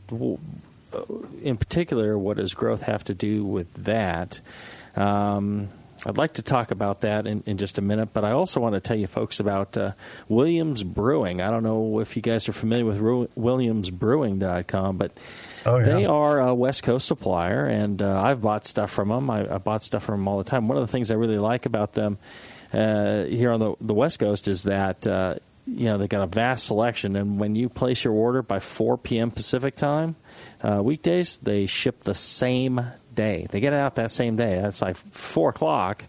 [0.92, 1.00] uh,
[1.42, 4.40] in particular, what does growth have to do with that?
[4.96, 5.68] Um,
[6.06, 8.72] I'd like to talk about that in, in just a minute, but I also want
[8.74, 9.92] to tell you folks about uh,
[10.30, 11.42] Williams Brewing.
[11.42, 15.12] I don't know if you guys are familiar with Ru- WilliamsBrewing.com, but
[15.66, 15.84] Oh, yeah.
[15.84, 19.28] they are a West Coast supplier, and uh, I've bought stuff from them.
[19.28, 20.68] I, I bought stuff from them all the time.
[20.68, 22.16] One of the things I really like about them
[22.72, 25.34] uh, here on the, the West Coast is that uh,
[25.66, 28.98] you know they got a vast selection, and when you place your order by 4
[28.98, 29.30] p.m.
[29.30, 30.16] Pacific time
[30.62, 33.46] uh, weekdays, they ship the same day.
[33.50, 34.60] They get it out that same day.
[34.60, 36.04] That's like four o'clock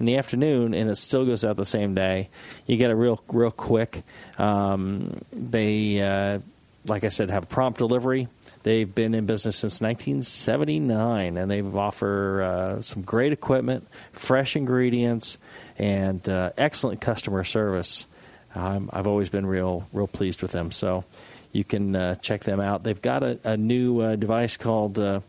[0.00, 2.30] in the afternoon, and it still goes out the same day.
[2.66, 4.02] You get it real, real quick.
[4.38, 6.40] Um, they, uh,
[6.86, 8.28] like I said, have prompt delivery.
[8.62, 15.38] They've been in business since 1979, and they offer uh, some great equipment, fresh ingredients,
[15.78, 18.06] and uh, excellent customer service.
[18.54, 20.72] Um, I've always been real, real pleased with them.
[20.72, 21.04] So
[21.52, 22.82] you can uh, check them out.
[22.82, 25.20] They've got a, a new uh, device called uh,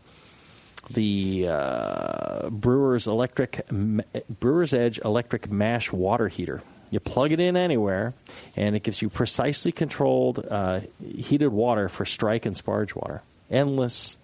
[0.90, 6.62] the uh, Brewers Electric Brewers Edge Electric Mash Water Heater.
[6.90, 8.12] You plug it in anywhere,
[8.54, 13.22] and it gives you precisely controlled uh, heated water for strike and sparge water.
[13.50, 14.18] Endless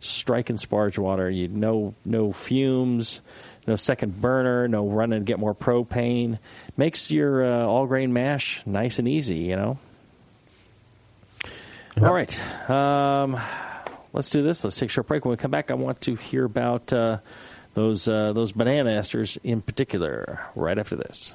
[0.00, 1.28] strike and sparge water.
[1.28, 3.20] You no no fumes,
[3.68, 6.38] no second burner, no running to get more propane.
[6.76, 9.38] Makes your uh, all grain mash nice and easy.
[9.38, 9.78] You know.
[12.02, 12.70] All right.
[12.70, 13.38] Um,
[14.12, 14.64] let's do this.
[14.64, 15.24] Let's take a short break.
[15.24, 17.18] When we come back, I want to hear about uh,
[17.74, 20.40] those uh, those banana esters in particular.
[20.56, 21.34] Right after this.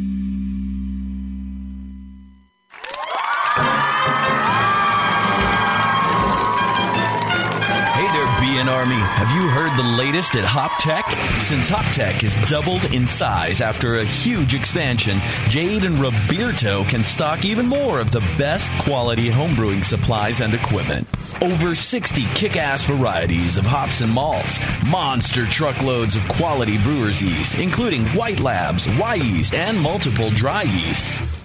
[8.71, 8.95] Army.
[8.95, 11.05] Have you heard the latest at Hop Tech?
[11.41, 17.03] Since Hop Tech has doubled in size after a huge expansion, Jade and Roberto can
[17.03, 21.05] stock even more of the best quality homebrewing supplies and equipment.
[21.41, 27.55] Over 60 kick ass varieties of hops and malts, monster truckloads of quality brewer's yeast,
[27.59, 31.40] including White Labs, Wyeast, and multiple dry yeasts.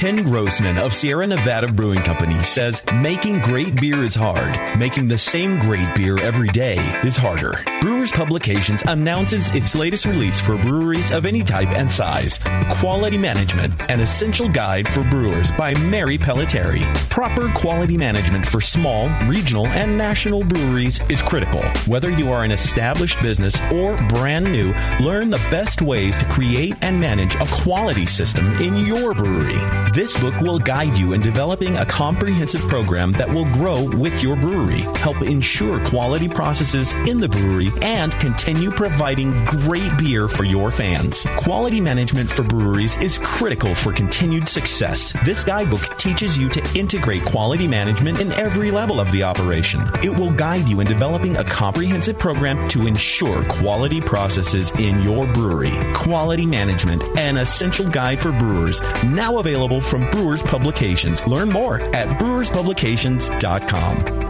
[0.00, 4.58] Ken Grossman of Sierra Nevada Brewing Company says making great beer is hard.
[4.78, 7.62] Making the same great beer every day is harder.
[7.82, 12.38] Brewers Publications announces its latest release for breweries of any type and size.
[12.78, 16.80] Quality Management, an essential guide for brewers by Mary Pellettieri.
[17.10, 21.62] Proper quality management for small, regional, and national breweries is critical.
[21.86, 26.74] Whether you are an established business or brand new, learn the best ways to create
[26.80, 29.60] and manage a quality system in your brewery.
[29.92, 34.36] This book will guide you in developing a comprehensive program that will grow with your
[34.36, 40.70] brewery, help ensure quality processes in the brewery, and continue providing great beer for your
[40.70, 41.26] fans.
[41.38, 45.12] Quality management for breweries is critical for continued success.
[45.24, 49.82] This guidebook teaches you to integrate quality management in every level of the operation.
[50.04, 55.26] It will guide you in developing a comprehensive program to ensure quality processes in your
[55.32, 55.72] brewery.
[55.94, 61.26] Quality management, an essential guide for brewers, now available from Brewers Publications.
[61.26, 64.29] Learn more at brewerspublications.com.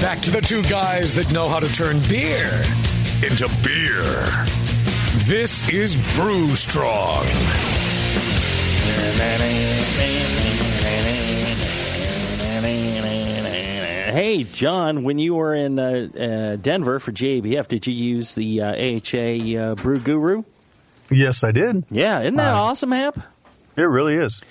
[0.00, 2.46] Back to the two guys that know how to turn beer
[3.22, 4.46] into beer.
[5.26, 7.26] This is Brew Strong.
[14.10, 18.62] Hey, John, when you were in uh, uh, Denver for GABF, did you use the
[18.62, 20.42] uh, AHA uh, Brew Guru?
[21.10, 21.84] Yes, I did.
[21.90, 23.18] Yeah, isn't that Uh, awesome, Hap?
[23.78, 24.42] It really is.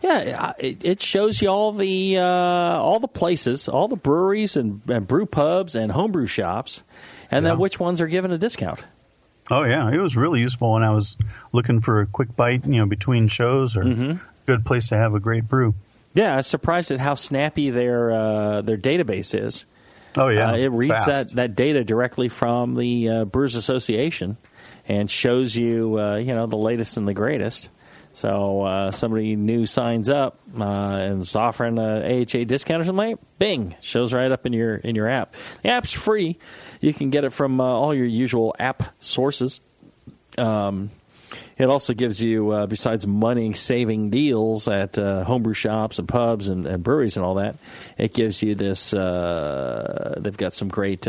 [0.00, 5.06] Yeah, it, shows you all the uh, all the places, all the breweries and, and
[5.08, 6.84] brew pubs and homebrew shops,
[7.32, 8.84] and then which ones are given a discount.
[9.50, 11.16] Oh yeah, it was really useful when I was
[11.52, 14.24] looking for a quick bite, you know, between shows or Mm-hmm.
[14.46, 15.74] good place to have a great brew.
[16.14, 19.64] Yeah, I was surprised at how snappy their uh, their database is.
[20.16, 21.06] Oh yeah, Uh, it reads fast.
[21.06, 24.36] that, that data directly from the uh, Brewers Association
[24.86, 27.68] and shows you uh, you know the latest and the greatest.
[28.18, 33.10] So uh, somebody new signs up uh, and is offering a AHA discount or something.
[33.10, 35.36] like Bing shows right up in your in your app.
[35.62, 36.36] The app's free.
[36.80, 39.60] You can get it from uh, all your usual app sources.
[40.36, 40.90] Um,
[41.58, 46.48] it also gives you, uh, besides money saving deals at uh, homebrew shops and pubs
[46.48, 47.54] and, and breweries and all that,
[47.98, 48.92] it gives you this.
[48.92, 51.06] Uh, they've got some great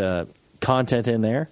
[0.61, 1.49] content in there.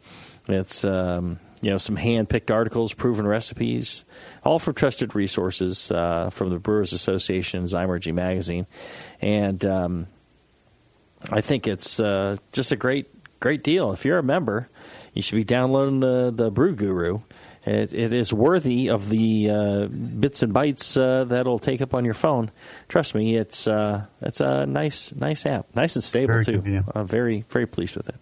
[0.47, 4.05] It's um, you know some hand picked articles, proven recipes,
[4.47, 8.65] all from trusted resources uh, from the Brewers Association, Zymurgy magazine,
[9.21, 10.07] and um,
[11.29, 13.07] I think it's uh, just a great
[13.41, 13.91] great deal.
[13.91, 14.69] If you're a member,
[15.13, 17.19] you should be downloading the the Brew Guru.
[17.65, 22.05] It, it is worthy of the uh, bits and bytes uh, that'll take up on
[22.05, 22.49] your phone.
[22.87, 26.83] Trust me, it's uh, it's a nice nice app, nice and stable Very too.
[26.95, 28.15] I'm very very pleased with it.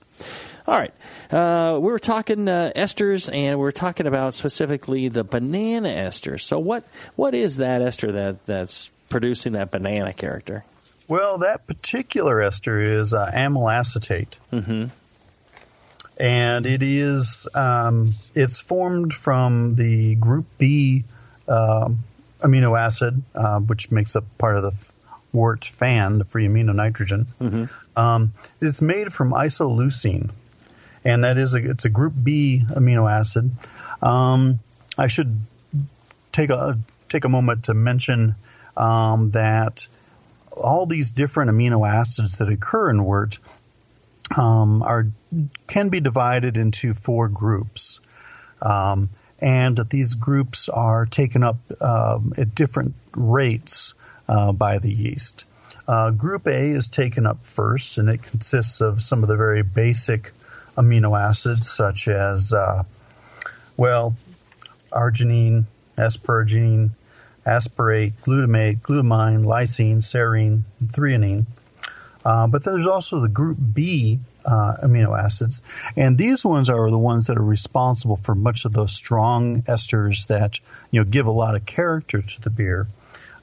[0.68, 0.94] All right,
[1.32, 6.40] uh, we were talking uh, esters, and we are talking about specifically the banana ester.
[6.40, 6.84] So what
[7.16, 10.66] what is that ester that that's producing that banana character?
[11.08, 14.40] Well, that particular ester is uh, amyl acetate.
[14.52, 14.86] Mm-hmm.
[16.18, 21.04] and it is um, it's formed from the group B
[21.48, 22.04] um,
[22.40, 24.92] amino acid, uh, which makes up part of the
[25.32, 27.28] wort FAN, the free amino nitrogen.
[27.96, 30.32] Um, it's made from isoleucine,
[31.06, 33.52] and that is a it's a group B amino acid.
[34.02, 34.60] Um,
[34.98, 35.40] I should
[36.32, 38.36] take a take a moment to mention
[38.76, 39.88] um, that
[40.52, 43.40] all these different amino acids that occur in wort
[44.38, 45.08] um, are
[45.68, 48.00] can be divided into four groups,
[48.62, 53.94] um, and that these groups are taken up um, at different rates
[54.28, 55.46] uh, by the yeast.
[55.88, 59.62] Uh, group A is taken up first, and it consists of some of the very
[59.62, 60.32] basic
[60.78, 62.84] amino acids, such as, uh,
[63.78, 64.16] well,
[64.92, 65.66] arginine,
[65.98, 66.92] asparagine,
[67.46, 71.46] aspartate, glutamate, glutamine, lysine, serine, threonine.
[72.24, 75.62] Uh, but then there's also the group B uh, amino acids,
[75.96, 80.28] and these ones are the ones that are responsible for much of those strong esters
[80.28, 80.60] that
[80.90, 82.88] you know give a lot of character to the beer.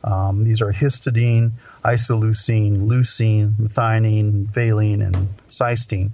[0.02, 1.52] Um, these are histidine,
[1.84, 6.10] isoleucine, leucine, methionine, valine, and cysteine.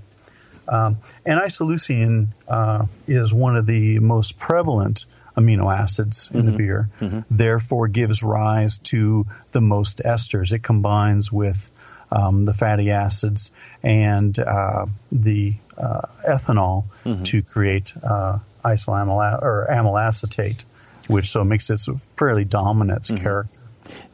[0.68, 5.06] Um, and isoleucine uh, is one of the most prevalent
[5.36, 6.88] amino acids in the beer,
[7.30, 10.52] therefore gives rise to the most esters.
[10.52, 11.70] It combines with
[12.10, 13.50] um, the fatty acids
[13.82, 16.84] and uh, the uh, ethanol
[17.24, 20.64] to create uh, isoamyl or amyl acetate,
[21.06, 23.57] which so makes it a fairly dominant character.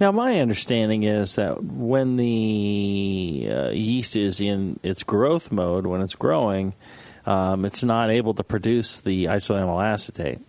[0.00, 6.00] Now, my understanding is that when the uh, yeast is in its growth mode, when
[6.00, 6.74] it's growing,
[7.26, 10.40] um, it's not able to produce the isoamyl acetate.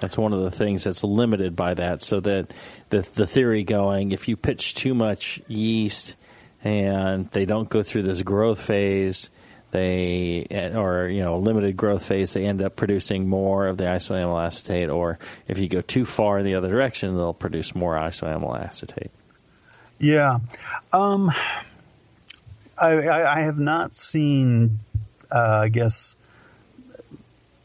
[0.00, 2.02] That's one of the things that's limited by that.
[2.02, 2.52] So that
[2.90, 6.16] the the theory going, if you pitch too much yeast
[6.62, 9.28] and they don't go through this growth phase,
[9.74, 10.46] they
[10.76, 14.88] or you know limited growth phase, they end up producing more of the isoamyl acetate.
[14.88, 15.18] Or
[15.48, 19.10] if you go too far in the other direction, they'll produce more isoamyl acetate.
[19.98, 20.38] Yeah.
[20.92, 21.32] Um,
[22.78, 24.78] I, I, have not seen,
[25.30, 26.14] uh, I guess,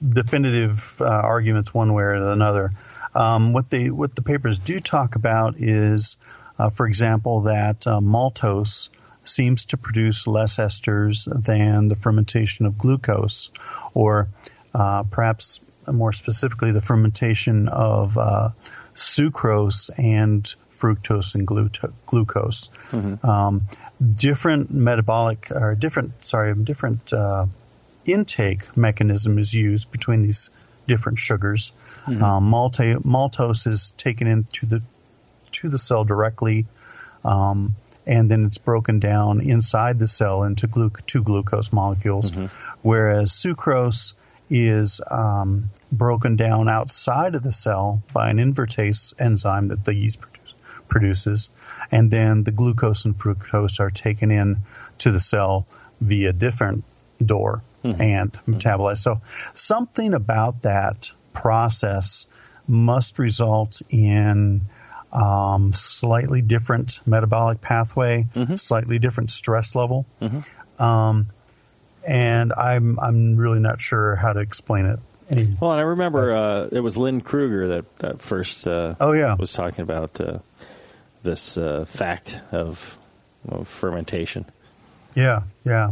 [0.07, 2.71] definitive uh, arguments one way or another.
[3.13, 6.17] Um, what they what the papers do talk about is,
[6.57, 8.89] uh, for example, that uh, maltose
[9.29, 13.51] seems to produce less esters than the fermentation of glucose,
[13.93, 14.27] or
[14.73, 18.49] uh, perhaps more specifically, the fermentation of uh,
[18.93, 22.69] sucrose and fructose and gluto- glucose.
[22.91, 23.29] Mm-hmm.
[23.29, 23.61] Um,
[23.99, 27.47] different metabolic or different sorry different uh,
[28.05, 30.49] intake mechanism is used between these
[30.87, 31.71] different sugars.
[32.05, 32.21] Mhm.
[32.21, 34.81] Um, malta- maltose is taken into the
[35.51, 36.65] to the cell directly,
[37.25, 37.75] um,
[38.05, 42.45] and then it's broken down inside the cell into glu- two glucose molecules, mm-hmm.
[42.81, 44.13] whereas sucrose
[44.49, 50.19] is um, broken down outside of the cell by an invertase enzyme that the yeast
[50.19, 50.53] produce,
[50.87, 51.49] produces,
[51.91, 54.57] and then the glucose and fructose are taken in
[54.97, 55.67] to the cell
[56.01, 56.83] via different
[57.23, 58.01] door hmm.
[58.01, 58.55] and hmm.
[58.55, 58.97] metabolized.
[58.97, 59.21] So
[59.53, 62.25] something about that process
[62.67, 64.61] must result in
[65.11, 70.05] um, slightly different metabolic pathway, slightly different stress level.
[70.77, 71.27] Um,
[72.07, 74.99] and I'm I'm really not sure how to explain it.
[75.31, 79.11] Any, Well, and I remember uh, it was Lynn Kruger that, that first uh, Oh,
[79.11, 79.35] yeah.
[79.35, 80.39] was talking about uh,
[81.21, 82.97] this uh, fact of,
[83.47, 84.45] of fermentation.
[85.15, 85.91] Yeah, yeah.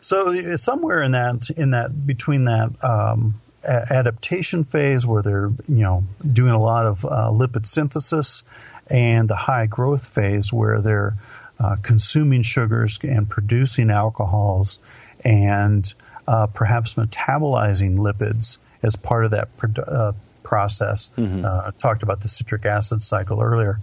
[0.00, 5.82] So uh, somewhere in that in that between that um, adaptation phase where they're you
[5.82, 8.42] know doing a lot of uh, lipid synthesis
[8.88, 11.14] and the high growth phase where they're
[11.58, 14.78] uh, consuming sugars and producing alcohols
[15.24, 15.94] and
[16.26, 20.12] uh, perhaps metabolizing lipids as part of that produ- uh,
[20.42, 21.10] process.
[21.44, 23.80] Uh, talked about the citric acid cycle earlier,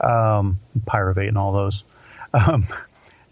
[0.00, 1.84] um, pyruvate and all those.
[2.34, 2.66] Um,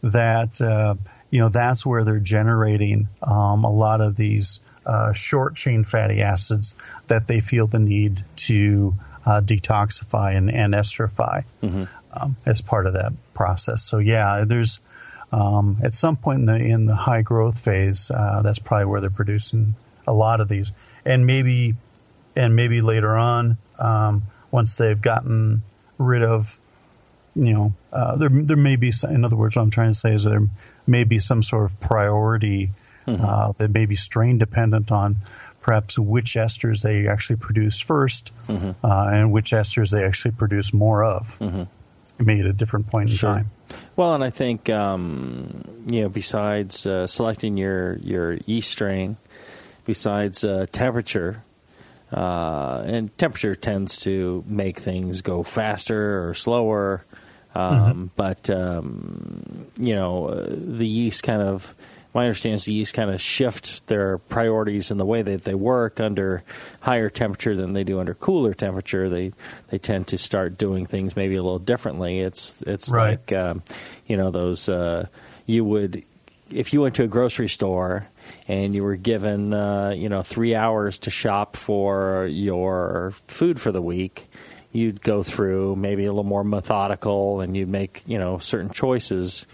[0.03, 0.95] that uh,
[1.31, 6.23] you know that's where they're generating um, a lot of these uh, short chain fatty
[6.23, 6.77] acids
[7.09, 8.95] that they feel the need to
[9.27, 11.45] uh, detoxify and, and esterify
[12.13, 13.83] um, as part of that process.
[13.83, 14.81] So yeah, there's
[15.33, 19.01] um, at some point in the in the high growth phase, uh, that's probably where
[19.01, 19.75] they're producing
[20.07, 20.73] a lot of these,
[21.05, 21.75] and maybe
[22.35, 25.63] and maybe later on, um, once they've gotten
[25.99, 26.59] rid of
[27.35, 28.91] you know, uh, there there may be.
[28.91, 30.49] Some, in other words, what I'm trying to say is there
[30.87, 32.71] may be some sort of priority
[33.21, 35.17] uh, that may be strain dependent on
[35.61, 38.31] perhaps which esters they actually produce 1st
[38.83, 41.39] uh, and which esters they actually produce more of.
[42.19, 43.51] Maybe at a different point in time.
[43.97, 49.17] Well, and I think um, you know, besides uh, selecting your your yeast strain,
[49.87, 51.43] besides uh, temperature,
[52.13, 57.05] uh, and temperature tends to make things go faster or slower.
[57.55, 61.75] Um, But um, you know, uh, the yeast kind of.
[62.13, 65.55] My understanding is the yeast kind of shift their priorities in the way that they
[65.55, 66.43] work under
[66.81, 69.09] higher temperature than they do under cooler temperature.
[69.09, 69.33] They
[69.69, 72.21] they tend to start doing things maybe a little differently.
[72.21, 73.11] It's it's Right.
[73.11, 73.63] like um,
[74.07, 75.07] you know those uh,
[75.47, 76.03] you would
[76.51, 78.09] if you went to a grocery store
[78.49, 83.71] and you were given uh, you know three hours to shop for your food for
[83.71, 84.27] the week
[84.73, 89.47] you'd go through maybe a little more methodical and you'd make you know certain choices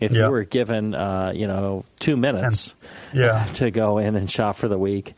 [0.00, 0.26] if Yeah.
[0.26, 2.74] you were given uh, you know two minutes
[3.12, 3.44] Yeah.
[3.54, 5.14] to go in and shop for the week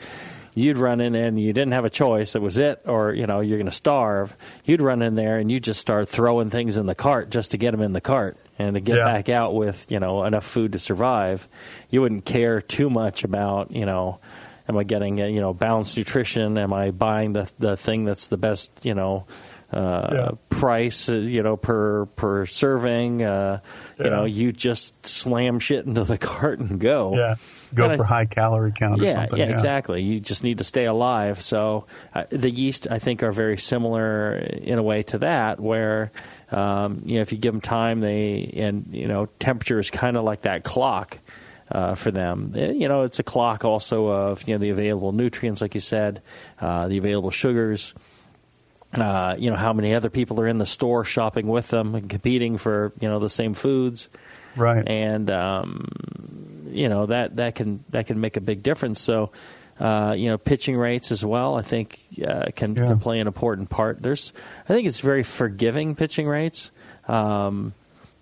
[0.55, 3.39] you'd run in and you didn't have a choice it was it or you know
[3.41, 6.87] you're going to starve you'd run in there and you just start throwing things in
[6.87, 9.05] the cart just to get them in the cart and to get Yeah.
[9.05, 11.49] back out with you know enough food to survive
[11.91, 14.19] you wouldn't care too much about you know
[14.69, 18.37] am i getting you know balanced nutrition am i buying the the thing that's the
[18.37, 19.27] best you know
[19.73, 20.31] Yeah.
[20.49, 23.23] price, uh, you know, per per serving.
[23.23, 23.61] Uh,
[23.99, 27.15] You know, you just slam shit into the cart and go.
[27.17, 27.35] Yeah.
[27.75, 29.39] Go And I- for high calorie count or yeah, something.
[29.39, 30.03] yeah, exactly.
[30.03, 31.43] You just need to stay alive.
[31.43, 36.13] So uh, the yeast, I think, are very similar in a way to that, where
[36.51, 40.17] um, you know if you give them time, they and you know temperature is kind
[40.17, 41.19] of like that clock.
[41.71, 45.13] Uh, for them, Eh, you know, it's a clock also of you know the available
[45.13, 46.23] nutrients, like you said,
[46.63, 47.93] uh, the available sugars,
[48.95, 52.09] uh, you know how many other people are in the store shopping with them and
[52.09, 54.09] competing for you know the same foods
[54.57, 54.87] Right.
[54.89, 59.31] and um, you know that that can that can make a big difference so
[59.81, 61.55] Uh, you know, pitching rates as well.
[61.55, 62.89] I think uh, can, Yeah.
[62.89, 64.03] can play an important part.
[64.03, 64.33] There's,
[64.65, 66.73] I think it's very forgiving pitching rates.
[67.07, 67.75] Um,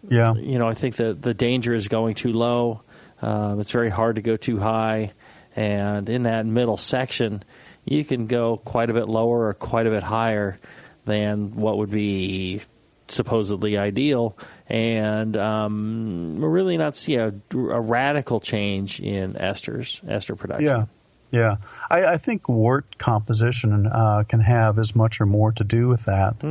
[0.07, 0.35] Yeah.
[0.35, 2.83] you know, I think that the danger is going too low.
[3.23, 5.13] Um, it's very hard to go too high,
[5.57, 7.43] and in that middle section,
[7.87, 10.59] you can go quite a bit lower or quite a bit higher
[11.07, 12.61] than what would be
[13.09, 14.37] supposedly ideal,
[14.69, 20.67] and um, we're really not see a, a radical change in esters, ester production.
[20.67, 20.87] Yeah,
[21.31, 21.57] yeah.
[21.89, 26.07] I, I think wort composition uh, can have as much or more to do with
[26.07, 26.43] that.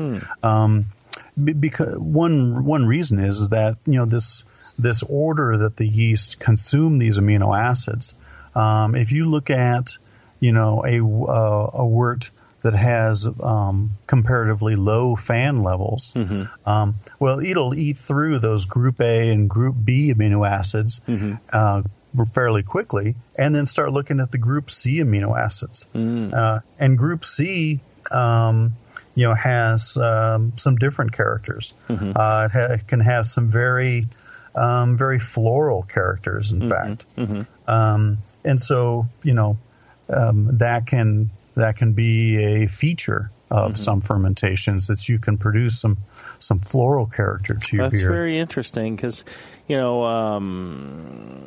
[0.41, 0.85] Um,
[1.43, 4.45] because one one reason is, is that you know this
[4.79, 8.15] this order that the yeast consume these amino acids.
[8.55, 9.97] Um, if you look at
[10.45, 12.29] you know a uh, a wort
[12.61, 16.13] that has um, comparatively low FAN levels,
[16.65, 21.01] um, well, it'll eat through those group A and group B amino acids
[21.53, 21.83] uh,
[22.33, 25.85] fairly quickly, and then start looking at the group C amino acids.
[26.33, 27.79] Uh, and group C,
[28.11, 28.73] um,
[29.13, 31.73] you know, has um, some different characters.
[32.15, 34.07] Uh, it ha- can have some very,
[34.55, 36.51] um, very floral characters.
[36.51, 37.05] In fact,
[37.67, 39.57] um, and so you know
[40.09, 45.79] um, that can that can be a feature of some fermentations that you can produce
[45.79, 45.97] some
[46.39, 48.09] some floral character to your That's beer.
[48.09, 49.23] very interesting because,
[49.67, 51.41] you know, um,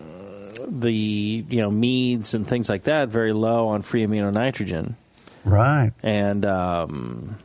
[0.66, 4.96] the you know meads and things like that very low on free amino nitrogen,
[5.44, 5.92] right?
[6.02, 7.36] And um,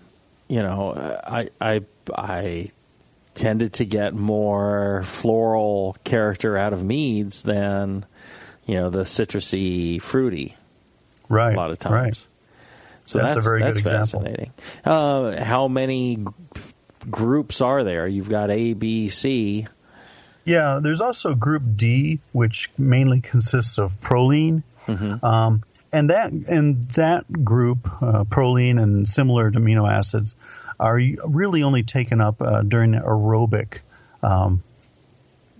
[0.47, 1.81] you know, I I
[2.15, 2.71] I
[3.35, 8.05] tended to get more floral character out of meads than
[8.65, 10.55] you know the citrusy fruity.
[11.33, 11.53] Right.
[11.53, 11.93] A lot of times.
[11.93, 12.27] Right.
[13.05, 14.47] So That's that's, a very that's good example.
[14.85, 16.25] Uh, how many g-
[17.09, 18.07] groups are there?
[18.07, 19.67] You've got A, B, C.
[20.45, 24.63] Yeah, there's also Group D, which mainly consists of proline,
[25.23, 30.35] um, and that and that group, uh, proline and similar amino acids,
[30.79, 33.79] are really only taken up uh, during aerobic
[34.21, 34.63] um,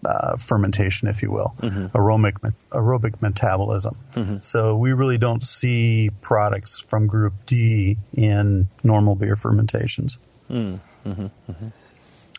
[0.05, 3.95] uh, fermentation, if you will, aerobic aerobic metabolism.
[4.41, 10.19] So we really don't see products from Group D in normal beer fermentations.
[10.49, 11.71] Mm, mhm, mhm.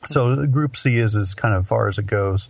[0.04, 2.48] So group C is as kind of far as it goes,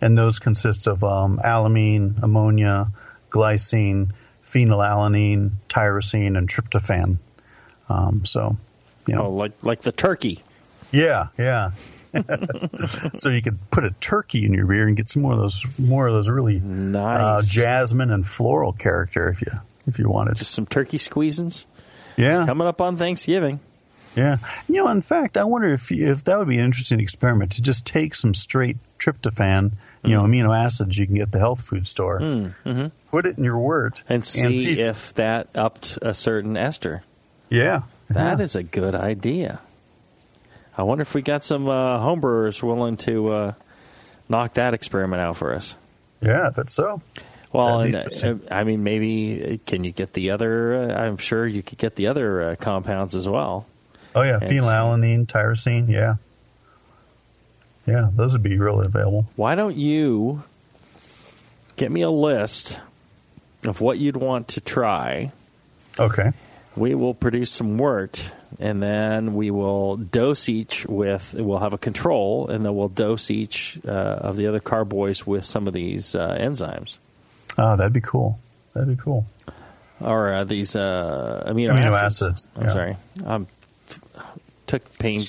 [0.00, 2.88] and those consist of um, alanine, ammonia,
[3.30, 4.10] glycine,
[4.44, 7.18] phenylalanine, tyrosine, and tryptophan.
[7.88, 8.56] Um, so,
[9.06, 10.42] you know, Oh, like like the turkey.
[10.90, 11.70] yeah, yeah.
[13.16, 15.64] so you could put a turkey in your beer and get some more of those
[15.78, 17.48] more of those really uh, Nice.
[17.48, 19.52] jasmine and floral character if you
[19.86, 20.36] if you wanted.
[20.36, 21.64] Just some turkey squeezins.
[22.16, 22.38] Yeah.
[22.40, 23.60] It's coming up on Thanksgiving.
[24.16, 27.52] Yeah, you know, in fact, I wonder if if that would be an interesting experiment
[27.52, 31.38] to just take some straight tryptophan, you know, amino acids you can get at the
[31.38, 32.86] health food store, Mm-hmm.
[33.10, 37.02] put it in your wort, And see, if, if that upped a certain ester.
[37.50, 38.42] yeah, That yeah.
[38.44, 39.60] is a good idea.
[40.76, 43.52] I wonder if we got some uh, homebrewers willing to uh,
[44.28, 45.74] knock that experiment out for us.
[46.20, 47.00] yeah, I bet so.
[47.52, 50.74] Well, and uh, I mean, maybe uh, can you get the other?
[50.90, 53.66] Uh, I'm sure you could get the other uh, compounds as well.
[54.14, 56.16] Oh yeah, And phenylalanine, tyrosine, yeah,
[57.86, 59.26] yeah, those would be really available.
[59.36, 60.42] Why don't you
[61.76, 62.80] get me a list
[63.64, 65.32] of what you'd want to try?
[65.98, 66.32] Okay.
[66.76, 71.32] We will produce some wort, and then we will dose each with.
[71.34, 75.44] We'll have a control, and then we'll dose each uh, of the other carboys with
[75.44, 76.98] some of these uh, enzymes
[77.58, 78.38] Oh, that'd be cool.
[78.74, 79.24] That'd be cool.
[80.00, 82.22] or uh, these uh, amino, Amino acids.
[82.22, 82.72] acids, I'm yeah.
[82.72, 82.96] sorry.
[83.24, 83.46] Um,
[84.66, 85.24] took pain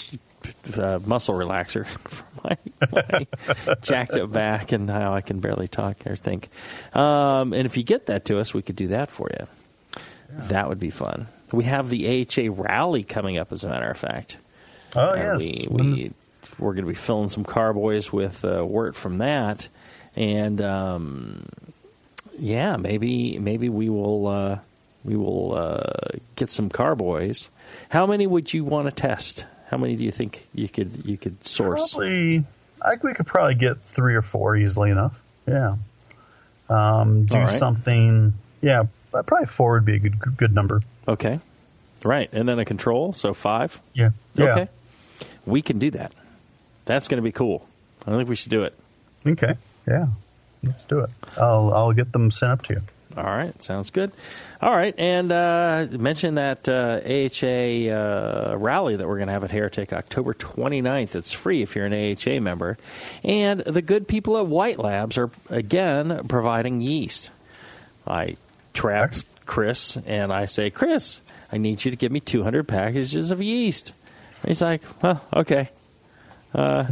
[0.75, 2.57] uh, muscle relaxer for my,
[2.91, 6.49] my jacked up back, and now I can barely talk or think.
[6.93, 9.47] Um, and if you get that to us, we could do that for you.
[10.49, 11.27] That would be fun.
[11.51, 14.37] We have the AHA rally coming up, as a matter of fact.
[14.95, 16.11] Oh And yes, we, we
[16.59, 19.67] we're going to be filling some carboys with uh, wort from that,
[20.15, 21.45] and um,
[22.37, 24.59] yeah, maybe maybe we will uh,
[25.03, 27.49] we will uh, get some carboys.
[27.89, 29.45] How many would you want to test?
[29.69, 31.93] How many do you think you could you could source?
[31.93, 32.43] Probably,
[32.81, 35.21] I think we could probably get three or four easily enough.
[35.47, 35.75] Yeah.
[36.69, 37.49] Um, do right.
[37.49, 38.33] something.
[38.61, 40.81] Yeah, probably four would be a good good number.
[41.07, 41.39] Okay,
[42.03, 43.79] right, and then a control, so five.
[43.93, 44.11] Yeah.
[44.35, 44.45] Yeah.
[44.51, 44.67] Okay,
[45.45, 46.11] we can do that.
[46.85, 47.67] That's going to be cool.
[48.05, 48.73] I think we should do it.
[49.27, 49.55] Okay.
[49.87, 50.07] Yeah.
[50.63, 51.09] Let's do it.
[51.37, 52.81] I'll I'll get them sent up to you.
[53.15, 54.11] All right, sounds good.
[54.61, 59.43] All right, and uh, mention that uh, AHA uh, rally that we're going to have
[59.43, 61.15] at Heretic October 29th.
[61.15, 62.77] It's free if you're an AHA member.
[63.23, 67.31] And the good people at White Labs are, again, providing yeast.
[68.05, 68.37] I
[68.73, 71.21] trapped Chris, and I say, Chris,
[71.51, 73.93] I need you to give me 200 packages of yeast.
[74.41, 75.69] And he's like, well, okay.
[76.53, 76.91] Uh,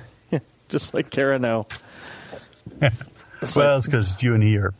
[0.68, 1.70] just like Carano.
[3.56, 4.72] well, it's because you and he are,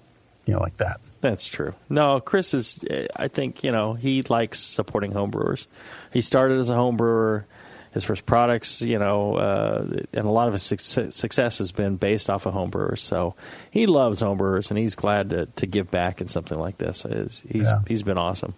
[0.46, 1.00] you know, like that.
[1.20, 1.74] That's true.
[1.90, 2.82] No, Chris is.
[3.14, 5.66] I think you know he likes supporting homebrewers.
[6.12, 7.44] He started as a homebrewer.
[7.92, 12.30] His first products, you know, uh, and a lot of his success has been based
[12.30, 13.00] off of homebrewers.
[13.00, 13.34] So
[13.70, 17.02] he loves homebrewers, and he's glad to, to give back in something like this.
[17.02, 17.80] He's Yeah.
[17.88, 18.54] he's been awesome.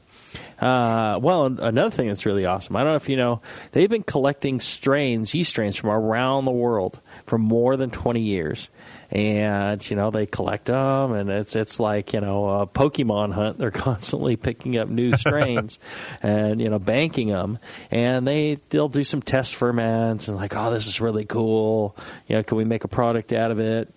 [0.60, 2.76] Uh, well, another thing that's really awesome.
[2.76, 3.40] I don't know if you know,
[3.72, 8.68] they've been collecting strains, yeast strains from around the world for more than 20 years.
[9.12, 13.58] And you know they collect them, and it's it's like you know a Pokemon hunt.
[13.58, 15.78] They're constantly picking up new strains,
[16.22, 17.58] and you know banking them.
[17.90, 21.94] And they they'll do some test ferments, and like, oh, this is really cool.
[22.26, 23.92] You know, can we make a product out of it?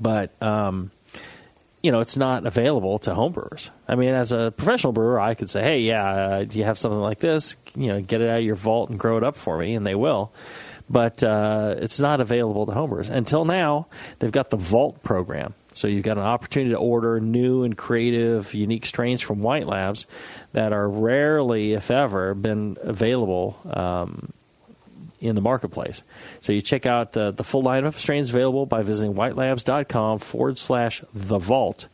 [0.00, 0.90] But um,
[1.82, 3.70] you know, it's not available to homebrewers.
[3.86, 6.78] I mean, as a professional brewer, I could say, hey, yeah, uh, do you have
[6.78, 7.56] something like this?
[7.74, 9.86] You know, get it out of your vault and grow it up for me, and
[9.86, 10.32] they will.
[10.90, 13.10] But uh, it's not available to homebrewers.
[13.10, 15.54] Until now, they've got the Vault program.
[15.72, 20.06] So you've got an opportunity to order new and creative, unique strains from White Labs
[20.52, 24.32] that are rarely, if ever, been available um,
[25.20, 26.02] in the marketplace.
[26.40, 30.58] So you check out uh, the full lineup of strains available by visiting whitelabs.com forward
[30.58, 31.88] slash the vault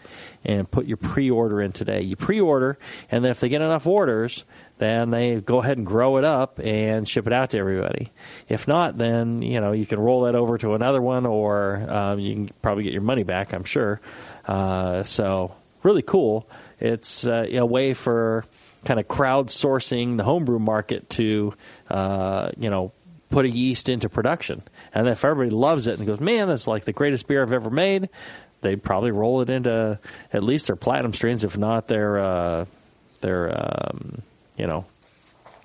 [0.45, 2.03] and put your pre order in today.
[2.03, 2.79] You pre order,
[3.11, 4.45] and then if they get enough orders,
[4.79, 8.11] then they go ahead and grow it up and ship it out to everybody.
[8.49, 12.19] If not, then you know you can roll that over to another one, or um,
[12.19, 13.53] you can probably get your money back.
[13.53, 14.01] I'm sure.
[14.47, 16.49] Uh, so really cool.
[16.81, 18.45] It's uh, a way for
[18.85, 21.55] kind of crowdsourcing the homebrew market to
[21.89, 22.93] uh, you know
[23.31, 24.63] put a yeast into production.
[24.93, 27.71] And if everybody loves it and goes, man, that's like the greatest beer I've ever
[27.71, 28.09] made,
[28.61, 29.99] they'd probably roll it into
[30.33, 32.65] at least their platinum strains, if not their uh,
[33.21, 34.23] their um,
[34.57, 34.85] you know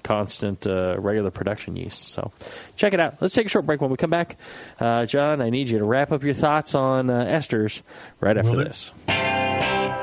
[0.04, 2.10] constant uh, regular production yeast.
[2.10, 2.32] So
[2.76, 3.16] check it out.
[3.22, 3.82] Let's take a short break.
[3.82, 4.38] When we come back,
[4.80, 7.82] uh, John, I need you to wrap up your thoughts on uh, esters
[8.20, 8.92] right after this.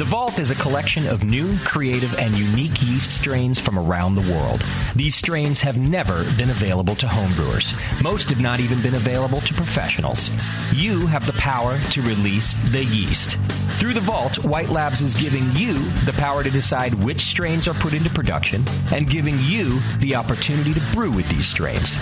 [0.00, 4.32] The Vault is a collection of new, creative, and unique yeast strains from around the
[4.32, 4.64] world.
[4.96, 8.02] These strains have never been available to homebrewers.
[8.02, 10.30] Most have not even been available to professionals.
[10.72, 13.36] You have the power to release the yeast.
[13.78, 15.74] Through the Vault, White Labs is giving you
[16.06, 20.72] the power to decide which strains are put into production and giving you the opportunity
[20.72, 21.92] to brew with these strains.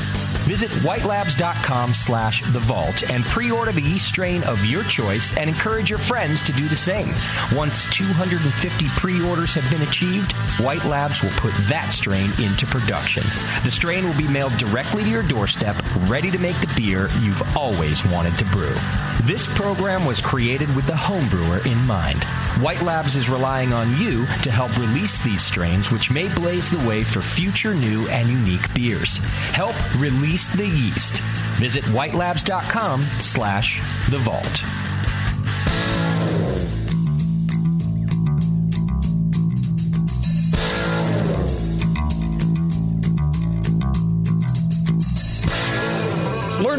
[0.46, 5.90] Visit whitelabs.com slash the vault and pre-order the yeast strain of your choice and encourage
[5.90, 7.12] your friends to do the same.
[7.52, 13.22] Once 250 pre orders have been achieved, White Labs will put that strain into production.
[13.64, 15.76] The strain will be mailed directly to your doorstep,
[16.08, 18.74] ready to make the beer you've always wanted to brew.
[19.22, 22.24] This program was created with the homebrewer in mind.
[22.62, 26.88] White Labs is relying on you to help release these strains, which may blaze the
[26.88, 29.18] way for future new and unique beers.
[29.52, 31.20] Help release the yeast.
[31.58, 33.80] Visit whitelabs.com slash
[34.10, 34.62] the vault.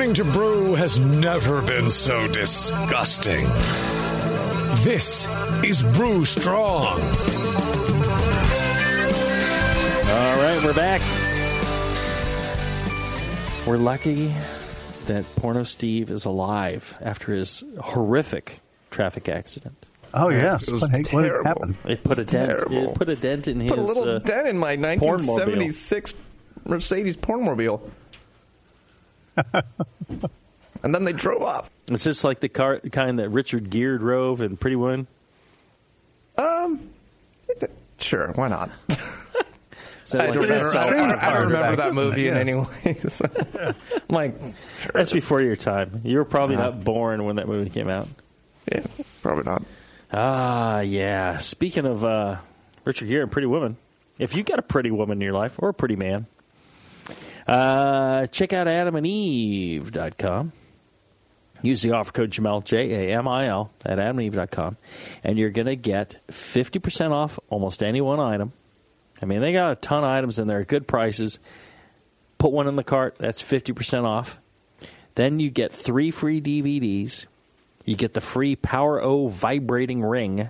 [0.09, 3.43] Learning to brew has never been so disgusting.
[4.83, 5.27] This
[5.63, 6.99] is Brew Strong.
[10.09, 11.01] All right, we're back.
[13.67, 14.33] We're lucky
[15.05, 19.85] that Porno Steve is alive after his horrific traffic accident.
[20.15, 21.47] Oh yes, It was what, what terrible.
[21.47, 21.75] happened?
[21.85, 22.49] It put a dent.
[22.49, 22.89] Terrible.
[22.89, 23.69] It put a dent in his.
[23.69, 25.27] Put a little uh, dent in my pornmobile.
[25.27, 26.13] 1976
[26.65, 27.81] Mercedes Pornmobile.
[30.83, 31.69] and then they drove off.
[31.89, 35.07] It's just like the car, the kind that Richard Gere drove in Pretty Woman.
[36.37, 36.89] Um,
[37.99, 38.69] sure, why not?
[40.11, 42.47] That I, don't remember, I, don't- I don't remember that movie in Yes.
[42.47, 42.97] any way.
[43.09, 43.25] So,
[44.09, 44.33] like,
[44.81, 44.91] sure.
[44.95, 46.01] That's before your time.
[46.03, 46.71] You were probably Uh-huh.
[46.71, 48.07] not born when that movie came out.
[48.71, 48.87] Yeah,
[49.21, 49.61] probably not.
[50.11, 51.37] Ah, yeah.
[51.37, 52.37] Speaking of uh,
[52.85, 53.77] Richard Gere and Pretty Woman,
[54.17, 56.25] if you got a pretty woman in your life or a pretty man,
[57.49, 60.51] uh, check out adamandeve.com.
[61.61, 64.77] Use the offer code Jamil, J A M I L, at adamandeve.com,
[65.23, 68.53] and you're going to get 50% off almost any one item.
[69.21, 71.39] I mean, they got a ton of items in there at good prices.
[72.37, 74.39] Put one in the cart, that's 50% off.
[75.15, 77.25] Then you get three free DVDs.
[77.83, 80.49] You get the free Power O vibrating ring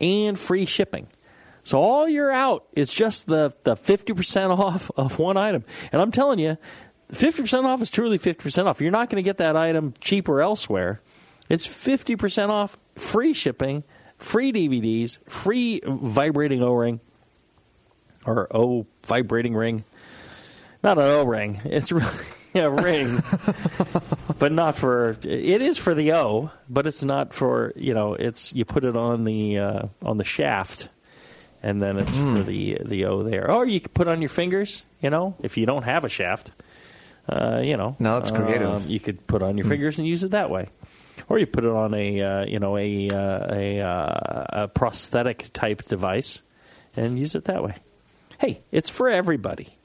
[0.00, 1.08] and free shipping.
[1.64, 5.64] So all you're out is just the, the 50% off of one item.
[5.92, 6.58] And I'm telling you,
[7.12, 8.80] 50% off is truly 50% off.
[8.80, 11.00] You're not going to get that item cheaper elsewhere.
[11.48, 13.84] It's 50% off, free shipping,
[14.18, 17.00] free DVDs, free vibrating O ring
[18.24, 19.84] or O vibrating ring.
[20.82, 21.60] Not an O ring.
[21.64, 22.08] It's really
[22.54, 23.22] a ring,
[24.38, 25.16] but not for.
[25.22, 28.14] It is for the O, but it's not for you know.
[28.14, 30.88] It's you put it on the uh, on the shaft,
[31.62, 33.50] and then it's for the the O there.
[33.50, 34.84] Or you could put on your fingers.
[35.00, 36.52] You know, if you don't have a shaft,
[37.28, 37.96] uh, you know.
[37.98, 38.68] No, that's creative.
[38.68, 40.68] um, you could put on your fingers and use it that way.
[41.28, 45.52] Or you put it on a uh, you know a uh, a, uh, a prosthetic
[45.52, 46.42] type device
[46.96, 47.76] and use it that way.
[48.38, 49.76] Hey, it's for everybody.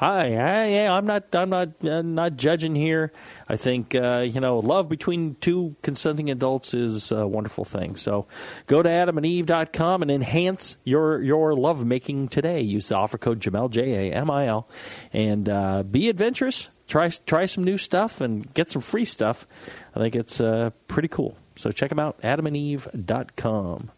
[0.00, 3.12] I, I yeah, I'm not I'm not uh, not judging here.
[3.48, 7.94] I think uh, you know love between two consenting adults is a wonderful thing.
[7.94, 8.26] So
[8.66, 12.60] go to adamandeve.com and enhance your your love making today.
[12.60, 14.68] Use the offer code Jamil J A M I L
[15.12, 16.70] and uh, be adventurous.
[16.88, 19.46] Try try some new stuff and get some free stuff.
[19.94, 21.36] I think it's uh, pretty cool.
[21.54, 23.90] So check them out adamandeve.com.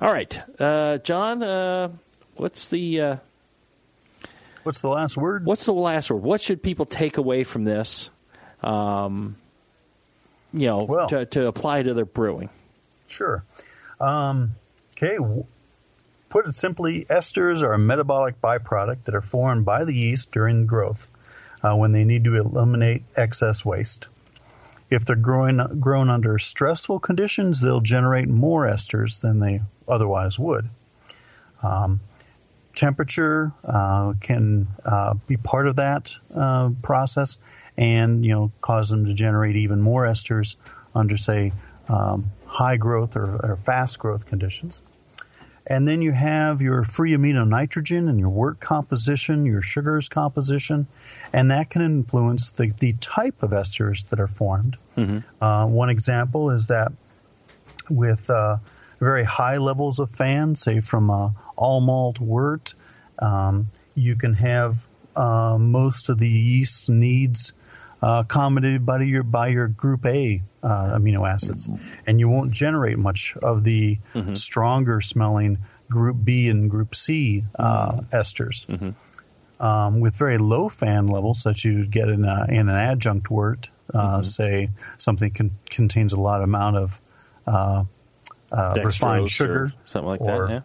[0.00, 2.00] All right, uh, John,
[2.34, 3.18] what's the
[4.68, 5.46] What's the last word?
[5.46, 6.22] What's the last word?
[6.22, 8.10] What should people take away from this?
[8.62, 9.36] Um,
[10.52, 12.50] you know, to, to apply to their brewing.
[13.06, 13.44] Sure.
[13.98, 14.56] Um,
[14.94, 15.16] okay.
[16.28, 20.66] Put it simply, esters are a metabolic byproduct that are formed by the yeast during
[20.66, 21.08] growth
[21.62, 24.08] uh, when they need to eliminate excess waste.
[24.90, 30.68] If they're growing, grown under stressful conditions, they'll generate more esters than they otherwise would.
[31.62, 32.00] Um,
[32.78, 37.36] temperature uh, can uh, be part of that uh, process,
[37.76, 40.54] and you know cause them to generate even more esters
[40.94, 41.52] under, say,
[41.88, 44.80] um, high growth or, or fast growth conditions.
[45.66, 50.86] And then you have your free amino nitrogen and your wort composition, your sugars composition,
[51.32, 54.78] and that can influence the, the type of esters that are formed.
[55.40, 56.92] Uh, one example is that
[57.90, 58.58] with uh,
[59.00, 62.74] very high levels of FAN, say from uh, all malt wort,
[63.18, 64.86] um, you can have
[65.16, 67.52] uh, most of the yeast needs
[68.00, 71.68] uh, accommodated by your by your group A uh, amino acids,
[72.06, 73.98] and you won't generate much of the
[74.36, 75.58] stronger smelling
[75.90, 78.66] group B and group C uh, esters.
[79.60, 83.70] Um, with very low FAN levels, such you get in, a, in an adjunct wort,
[83.92, 87.00] uh, say something con- contains a lot amount of
[88.52, 90.64] uh, refined sugar, something like or, that.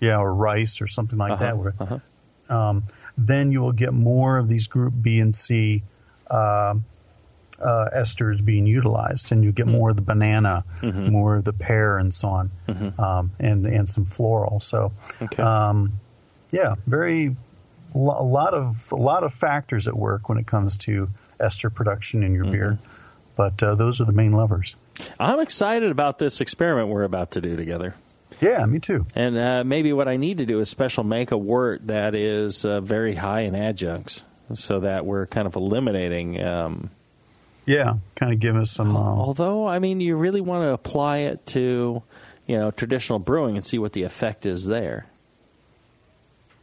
[0.00, 0.08] Yeah.
[0.08, 1.56] yeah, or rice or something like Uh-huh, that.
[1.58, 2.02] Where,
[2.48, 2.84] um,
[3.18, 5.82] then you will get more of these group B and C
[6.30, 6.74] uh,
[7.60, 11.98] uh, esters being utilized, and you get more of the banana, more of the pear,
[11.98, 12.50] and so on,
[12.98, 14.60] um, and and some floral.
[14.60, 14.92] So,
[15.38, 16.00] um,
[16.52, 17.36] yeah, very
[17.94, 22.22] a lot of a lot of factors at work when it comes to ester production
[22.22, 22.78] in your beer,
[23.36, 24.76] but uh, those are the main levers.
[25.18, 27.94] I'm excited about this experiment we're about to do together.
[28.40, 29.06] Yeah, me too.
[29.14, 32.64] And uh, maybe what I need to do is special make a wort that is
[32.64, 34.22] uh, very high in adjuncts,
[34.54, 36.42] so that we're kind of eliminating.
[36.42, 36.90] Um,
[37.66, 38.96] Yeah, kind of give us some.
[38.96, 42.02] Uh, although, I mean, you really want to apply it to,
[42.46, 45.06] you know, traditional brewing and see what the effect is there.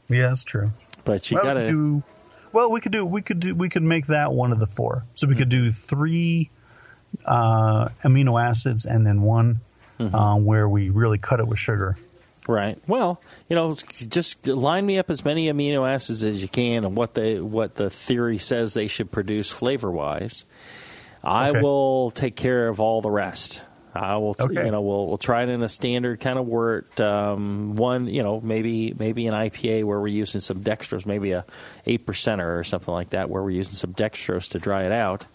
[0.09, 0.71] yeah, that's true.
[1.05, 2.03] But you well, got to could do.
[2.53, 3.05] Well, we could do.
[3.05, 3.55] We could do.
[3.55, 5.05] We could make that one of the four.
[5.15, 6.49] So we could do three
[7.25, 9.61] uh, amino acids and then one
[9.99, 10.13] Mm-hmm.
[10.13, 11.97] uh, where we really cut it with sugar.
[12.47, 12.77] Right.
[12.87, 16.95] Well, you know, just line me up as many amino acids as you can and
[16.95, 20.45] what they what the theory says they should produce flavor wise.
[21.23, 21.61] I Okay.
[21.63, 23.63] will take care of all the rest.
[23.95, 24.63] I will, Okay.
[24.65, 26.99] you know, we'll we'll try it in a standard kind of wort.
[27.01, 31.43] Um, one, you know, maybe maybe an IPA where we're using some dextrose, maybe a
[31.87, 35.25] eight percenter or something like that, where we're using some dextrose to dry it out.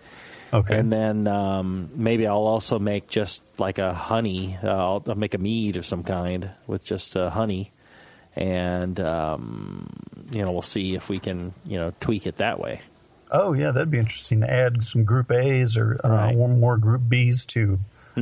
[0.52, 0.76] Okay.
[0.78, 4.58] And then um, maybe I'll also make just like a honey.
[4.62, 7.72] Uh, I'll, I'll make a mead of some kind with just uh, honey,
[8.36, 9.88] and um,
[10.30, 12.80] you know we'll see if we can you know tweak it that way.
[13.30, 16.36] Oh yeah, that'd be interesting to add some Group A's or uh, Right.
[16.36, 17.78] more Group B's to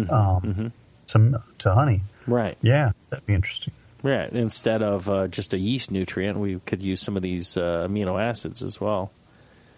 [0.08, 0.72] um,
[1.06, 2.02] some to honey.
[2.28, 2.56] Right.
[2.62, 3.72] Yeah, that'd be interesting.
[4.04, 4.32] Right.
[4.32, 8.22] Instead of uh, just a yeast nutrient, we could use some of these uh, amino
[8.22, 9.10] acids as well.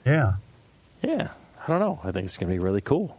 [0.04, 0.34] Yeah.
[1.02, 1.28] Yeah.
[1.62, 2.00] I don't know.
[2.02, 3.18] I think it's going to be really cool.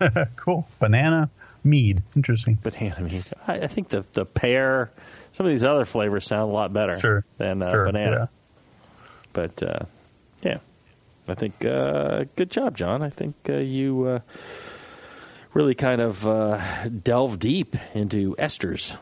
[0.36, 0.66] cool.
[0.80, 1.30] Banana
[1.64, 2.02] mead.
[2.16, 2.58] Interesting.
[2.62, 3.22] Banana mead.
[3.46, 4.90] I, I think the the pear,
[5.32, 7.24] some of these other flavors sound a lot better Sure.
[7.38, 8.28] than uh, Sure, banana.
[9.32, 9.84] But uh,
[10.42, 10.58] yeah,
[11.28, 13.00] I think uh, good job, John.
[13.02, 14.18] I think uh, you uh,
[15.54, 18.96] really kind of uh, delve deep into esters.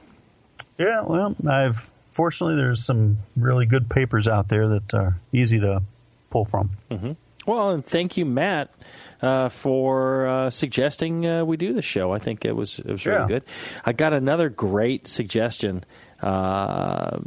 [0.78, 5.82] Yeah, well, I've fortunately there's some really good papers out there that are easy to
[6.28, 6.70] pull from.
[6.90, 7.12] hmm
[7.50, 8.72] Well, and thank you, Matt,
[9.20, 12.12] uh, for uh, suggesting uh, we do the show.
[12.12, 13.42] I think it was it was really good.
[13.84, 15.82] I got another great suggestion
[16.22, 17.18] uh,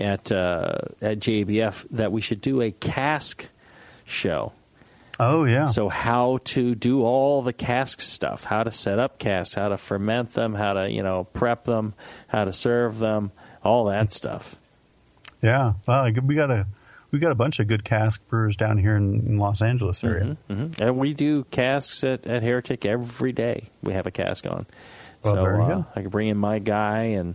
[0.00, 3.50] at uh, at GABF that we should do a cask
[4.06, 4.54] show.
[5.20, 5.66] Oh yeah.
[5.66, 9.76] So how to do all the cask stuff, how to set up casks, how to
[9.76, 11.92] ferment them, how to you know prep them,
[12.28, 13.30] how to serve them,
[13.62, 14.56] all that stuff.
[15.42, 15.74] Yeah.
[15.86, 16.66] Well, we got a
[17.16, 20.36] we got a bunch of good cask brewers down here in, in Los Angeles area.
[20.48, 23.70] hmm And we do casks at, at Heretic every day.
[23.82, 24.66] We have a cask on,
[25.22, 25.82] Well, so uh.
[25.94, 27.34] I could bring in my guy, and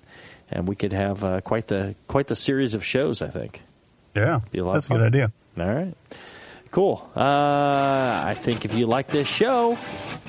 [0.51, 3.23] and we could have uh, quite the quite the series of shows.
[3.23, 3.63] I think.
[4.15, 4.41] Yeah.
[4.51, 5.31] Be a lot That's a good idea.
[5.59, 5.95] All right.
[6.71, 7.11] Cool.
[7.15, 9.77] Uh, I think if you like this show,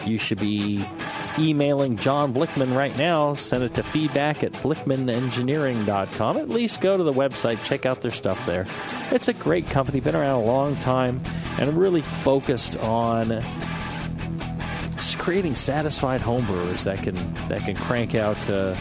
[0.04, 0.84] you should be
[1.38, 3.34] emailing John Blichmann right now.
[3.34, 6.36] Send it to feedback at blichmannengineering.com.
[6.36, 8.66] At least go to the website, check out their stuff there.
[9.12, 11.22] It's a great company, been around a long time,
[11.58, 13.28] and really focused on
[14.94, 17.14] just creating satisfied homebrewers that can
[17.48, 18.74] that can crank out uh,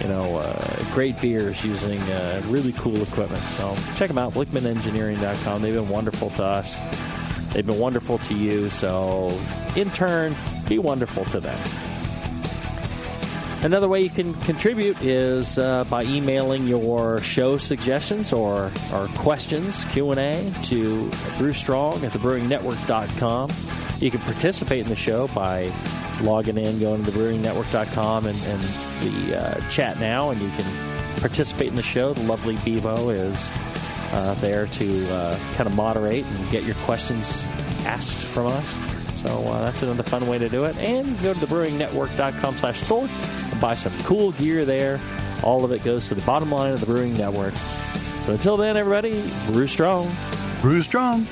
[0.00, 3.42] you know uh, great beers using uh, really cool equipment.
[3.42, 5.62] So check them out, BlichmannEngineering.com.
[5.62, 6.78] They've been wonderful to us.
[7.52, 8.70] They've been wonderful to you.
[8.70, 9.36] So
[9.76, 10.36] in turn,
[10.68, 11.89] be wonderful to them.
[13.62, 19.84] Another way you can contribute is uh, by emailing your show suggestions or, or questions,
[19.92, 21.04] Q&A, to
[21.36, 23.50] brewstrong at thebrewingnetwork.com.
[23.98, 25.70] You can participate in the show by
[26.22, 28.62] logging in, going to thebrewingnetwork.com and, and
[29.02, 32.14] the uh, chat now, and you can participate in the show.
[32.14, 33.52] The lovely Bevo is
[34.12, 37.44] uh, there to uh, kind of moderate and get your questions
[37.84, 38.78] asked from us.
[39.20, 40.78] So uh, that's another fun way to do it.
[40.78, 43.06] And go to thebrewingnetwork.com slash store
[43.60, 45.00] buy some cool gear there.
[45.42, 47.54] All of it goes to the bottom line of the Brewing Network.
[47.54, 50.10] So until then, everybody, brew strong.
[50.60, 51.26] Brew strong.